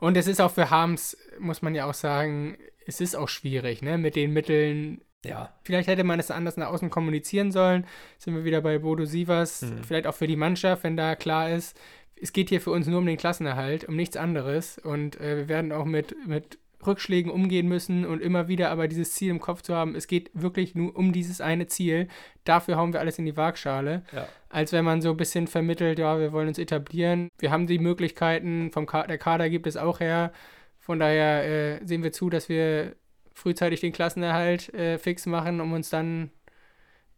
Und 0.00 0.16
es 0.16 0.26
ist 0.26 0.40
auch 0.40 0.50
für 0.50 0.70
Harms, 0.70 1.16
muss 1.38 1.62
man 1.62 1.74
ja 1.74 1.86
auch 1.86 1.94
sagen, 1.94 2.58
es 2.86 3.00
ist 3.00 3.14
auch 3.14 3.28
schwierig, 3.28 3.82
ne? 3.82 3.96
Mit 3.96 4.16
den 4.16 4.32
Mitteln. 4.32 5.02
Ja. 5.24 5.54
Vielleicht 5.62 5.88
hätte 5.88 6.04
man 6.04 6.20
es 6.20 6.30
anders 6.30 6.56
nach 6.56 6.68
außen 6.68 6.90
kommunizieren 6.90 7.52
sollen. 7.52 7.86
Sind 8.18 8.34
wir 8.34 8.44
wieder 8.44 8.60
bei 8.60 8.78
Bodo 8.78 9.04
Sievers. 9.04 9.62
Mhm. 9.62 9.84
Vielleicht 9.84 10.06
auch 10.06 10.14
für 10.14 10.26
die 10.26 10.36
Mannschaft, 10.36 10.84
wenn 10.84 10.96
da 10.96 11.16
klar 11.16 11.50
ist, 11.50 11.78
es 12.24 12.32
geht 12.32 12.48
hier 12.48 12.62
für 12.62 12.70
uns 12.70 12.86
nur 12.86 13.00
um 13.00 13.06
den 13.06 13.18
Klassenerhalt, 13.18 13.84
um 13.84 13.96
nichts 13.96 14.16
anderes. 14.16 14.78
Und 14.78 15.20
äh, 15.20 15.36
wir 15.36 15.48
werden 15.50 15.72
auch 15.72 15.84
mit, 15.84 16.16
mit 16.26 16.58
Rückschlägen 16.86 17.30
umgehen 17.30 17.68
müssen 17.68 18.06
und 18.06 18.22
immer 18.22 18.48
wieder 18.48 18.70
aber 18.70 18.88
dieses 18.88 19.12
Ziel 19.12 19.28
im 19.28 19.40
Kopf 19.40 19.60
zu 19.60 19.74
haben, 19.74 19.94
es 19.94 20.06
geht 20.06 20.30
wirklich 20.32 20.74
nur 20.74 20.96
um 20.96 21.12
dieses 21.12 21.42
eine 21.42 21.66
Ziel. 21.66 22.08
Dafür 22.44 22.78
hauen 22.78 22.94
wir 22.94 23.00
alles 23.00 23.18
in 23.18 23.26
die 23.26 23.36
Waagschale. 23.36 24.04
Ja. 24.10 24.26
Als 24.48 24.72
wenn 24.72 24.86
man 24.86 25.02
so 25.02 25.10
ein 25.10 25.18
bisschen 25.18 25.48
vermittelt, 25.48 25.98
ja, 25.98 26.18
wir 26.18 26.32
wollen 26.32 26.48
uns 26.48 26.58
etablieren. 26.58 27.28
Wir 27.38 27.50
haben 27.50 27.66
die 27.66 27.78
Möglichkeiten, 27.78 28.70
vom 28.72 28.86
Ka 28.86 29.06
der 29.06 29.18
Kader 29.18 29.50
gibt 29.50 29.66
es 29.66 29.76
auch 29.76 30.00
her. 30.00 30.32
Von 30.80 31.00
daher 31.00 31.44
äh, 31.44 31.86
sehen 31.86 32.02
wir 32.02 32.12
zu, 32.12 32.30
dass 32.30 32.48
wir 32.48 32.96
frühzeitig 33.34 33.80
den 33.80 33.92
Klassenerhalt 33.92 34.72
äh, 34.72 34.96
fix 34.96 35.26
machen, 35.26 35.60
um 35.60 35.74
uns 35.74 35.90
dann 35.90 36.30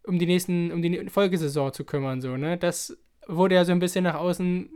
um 0.03 0.19
die 0.19 0.27
nächsten, 0.27 0.73
um 0.73 0.83
die 0.83 1.09
Folgesaison 1.09 1.73
zu 1.73 1.85
kümmern. 1.85 2.21
So, 2.21 2.37
ne? 2.37 2.57
Das 2.57 2.99
wurde 3.29 3.55
ja 3.55 3.65
so 3.65 3.71
ein 3.71 3.79
bisschen 3.79 4.03
nach 4.03 4.17
außen 4.17 4.69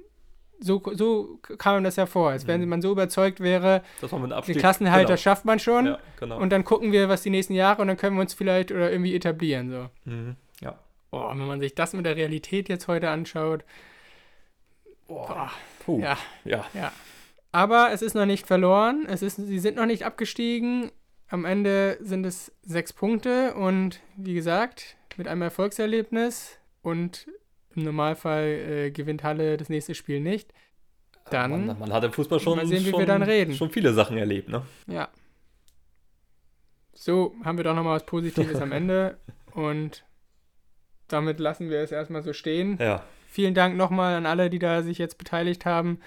so, 0.61 0.83
so 0.93 1.39
kam 1.59 1.83
das 1.85 1.97
ja 1.97 2.07
vor, 2.07 2.31
als 2.31 2.47
wenn 2.47 2.61
mhm. 2.61 2.69
man 2.69 2.83
so 2.83 2.93
überzeugt 2.93 3.41
wäre, 3.41 3.83
den 4.01 4.57
Klassenhalter 4.57 5.07
genau. 5.07 5.17
schafft 5.17 5.45
man 5.45 5.59
schon 5.59 5.87
ja, 5.87 5.99
genau. 6.19 6.39
und 6.39 6.51
dann 6.51 6.65
gucken 6.65 6.93
wir, 6.93 7.09
was 7.09 7.23
die 7.23 7.31
nächsten 7.31 7.55
Jahre 7.55 7.83
und 7.83 7.89
dann 7.89 7.97
können 7.97 8.17
wir 8.17 8.21
uns 8.21 8.35
vielleicht 8.35 8.71
oder 8.71 8.91
irgendwie 8.93 9.15
etablieren. 9.15 9.71
So. 9.71 10.11
Mhm. 10.11 10.37
Ja. 10.61 10.79
Oh, 11.11 11.29
wenn 11.31 11.47
man 11.47 11.61
sich 11.61 11.75
das 11.75 11.93
mit 11.95 12.05
der 12.07 12.17
Realität 12.17 12.69
jetzt 12.69 12.89
heute 12.89 13.11
anschaut, 13.11 13.65
boah, 15.09 15.51
Puh. 15.85 16.01
ja, 16.01 16.19
ja. 16.45 16.65
ja. 16.75 16.93
Aber 17.53 17.91
es 17.93 18.03
ist 18.03 18.15
noch 18.15 18.27
nicht 18.27 18.47
verloren, 18.47 19.07
es 19.09 19.23
ist, 19.23 19.37
sie 19.37 19.59
sind 19.59 19.77
noch 19.77 19.87
nicht 19.87 20.05
abgestiegen. 20.05 20.93
Am 21.29 21.45
Ende 21.45 21.97
sind 22.01 22.27
es 22.27 22.53
sechs 22.63 22.93
Punkte 22.93 23.55
und 23.55 24.01
wie 24.17 24.35
gesagt, 24.35 24.97
mit 25.17 25.27
einem 25.27 25.43
Erfolgserlebnis 25.43 26.59
und 26.83 27.27
im 27.81 27.87
Normalfall 27.87 28.45
äh, 28.45 28.91
gewinnt 28.91 29.25
Halle 29.25 29.57
das 29.57 29.69
nächste 29.69 29.95
Spiel 29.95 30.21
nicht. 30.21 30.53
Dann 31.31 31.67
man, 31.67 31.79
man 31.79 31.93
hat 31.93 32.05
im 32.05 32.13
Fußball 32.13 32.41
schon, 32.41 32.57
mal 32.57 32.67
sehen, 32.67 32.85
wie 32.85 32.91
schon, 32.91 33.01
wir 33.01 33.07
dann 33.07 33.23
reden. 33.23 33.55
schon 33.55 33.71
viele 33.71 33.93
Sachen 33.93 34.17
erlebt, 34.17 34.49
ne? 34.49 34.63
Ja. 34.87 35.09
So, 36.93 37.35
haben 37.45 37.57
wir 37.57 37.65
doch 37.65 37.75
nochmal 37.75 37.97
was 37.97 38.07
Positives 38.07 38.61
am 38.61 38.73
Ende. 38.73 39.19
Und 39.55 40.05
damit 41.09 41.41
lassen 41.41 41.71
wir 41.71 41.81
es 41.81 41.93
erstmal 41.93 42.23
so 42.23 42.33
stehen. 42.33 42.79
Ja. 42.81 43.05
Vielen 43.29 43.55
Dank 43.55 43.77
nochmal 43.77 44.15
an 44.15 44.27
alle, 44.27 44.51
die 44.51 44.59
da 44.59 44.83
sich 44.83 44.99
jetzt 44.99 45.19
beteiligt 45.19 45.65
haben, 45.65 46.01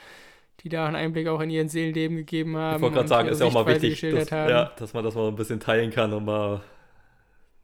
die 0.59 0.69
da 0.69 0.85
einen 0.85 0.95
Einblick 0.95 1.27
auch 1.27 1.39
in 1.39 1.49
ihren 1.49 1.69
Seelenleben 1.69 2.17
gegeben 2.17 2.57
haben. 2.57 2.77
Ich 2.77 2.81
wollte 2.81 2.95
gerade 2.95 3.07
sagen, 3.07 3.29
ist 3.29 3.39
ja 3.39 3.47
auch 3.47 3.53
mal 3.53 3.65
wichtig, 3.65 4.01
dass, 4.01 4.29
ja, 4.29 4.71
dass 4.77 4.93
man 4.93 5.03
das 5.03 5.15
mal 5.15 5.29
ein 5.29 5.35
bisschen 5.35 5.59
teilen 5.59 5.91
kann 5.91 6.13
und 6.13 6.25
mal 6.25 6.61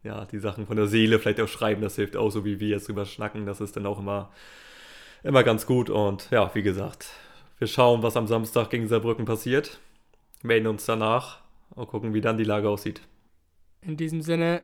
ja, 0.03 0.25
die 0.25 0.39
Sachen 0.39 0.65
von 0.65 0.77
der 0.77 0.88
Seele 0.88 1.19
vielleicht 1.19 1.41
auch 1.41 1.47
schreiben. 1.47 1.81
Das 1.81 1.95
hilft 1.95 2.15
auch, 2.15 2.29
so 2.29 2.45
wie 2.45 2.59
wir 2.59 2.69
jetzt 2.69 2.88
drüber 2.88 3.05
schnacken. 3.05 3.45
Das 3.45 3.62
ist 3.62 3.75
dann 3.75 3.85
auch 3.85 3.99
immer, 3.99 4.31
immer 5.23 5.43
ganz 5.43 5.65
gut. 5.65 5.89
Und 5.89 6.29
ja, 6.31 6.53
wie 6.55 6.62
gesagt, 6.63 7.07
wir 7.57 7.67
schauen, 7.67 8.03
was 8.03 8.15
am 8.17 8.27
Samstag 8.27 8.69
gegen 8.69 8.88
Saarbrücken 8.88 9.25
passiert. 9.25 9.79
Melden 10.41 10.67
uns 10.67 10.85
danach 10.85 11.39
und 11.75 11.88
gucken, 11.88 12.13
wie 12.13 12.21
dann 12.21 12.38
die 12.38 12.45
Lage 12.45 12.69
aussieht. 12.69 13.01
In 13.81 13.97
diesem 13.97 14.21
Sinne, 14.21 14.62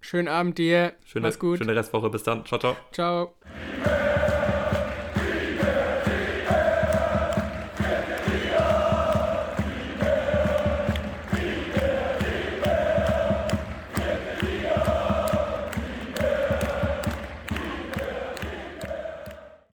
schönen 0.00 0.28
Abend 0.28 0.58
dir. 0.58 0.94
Schöne, 1.04 1.26
Mach's 1.26 1.38
gut. 1.38 1.58
schöne 1.58 1.74
Restwoche. 1.74 2.10
Bis 2.10 2.22
dann. 2.22 2.44
Ciao, 2.44 2.58
ciao. 2.60 2.76
Ciao. 2.92 3.34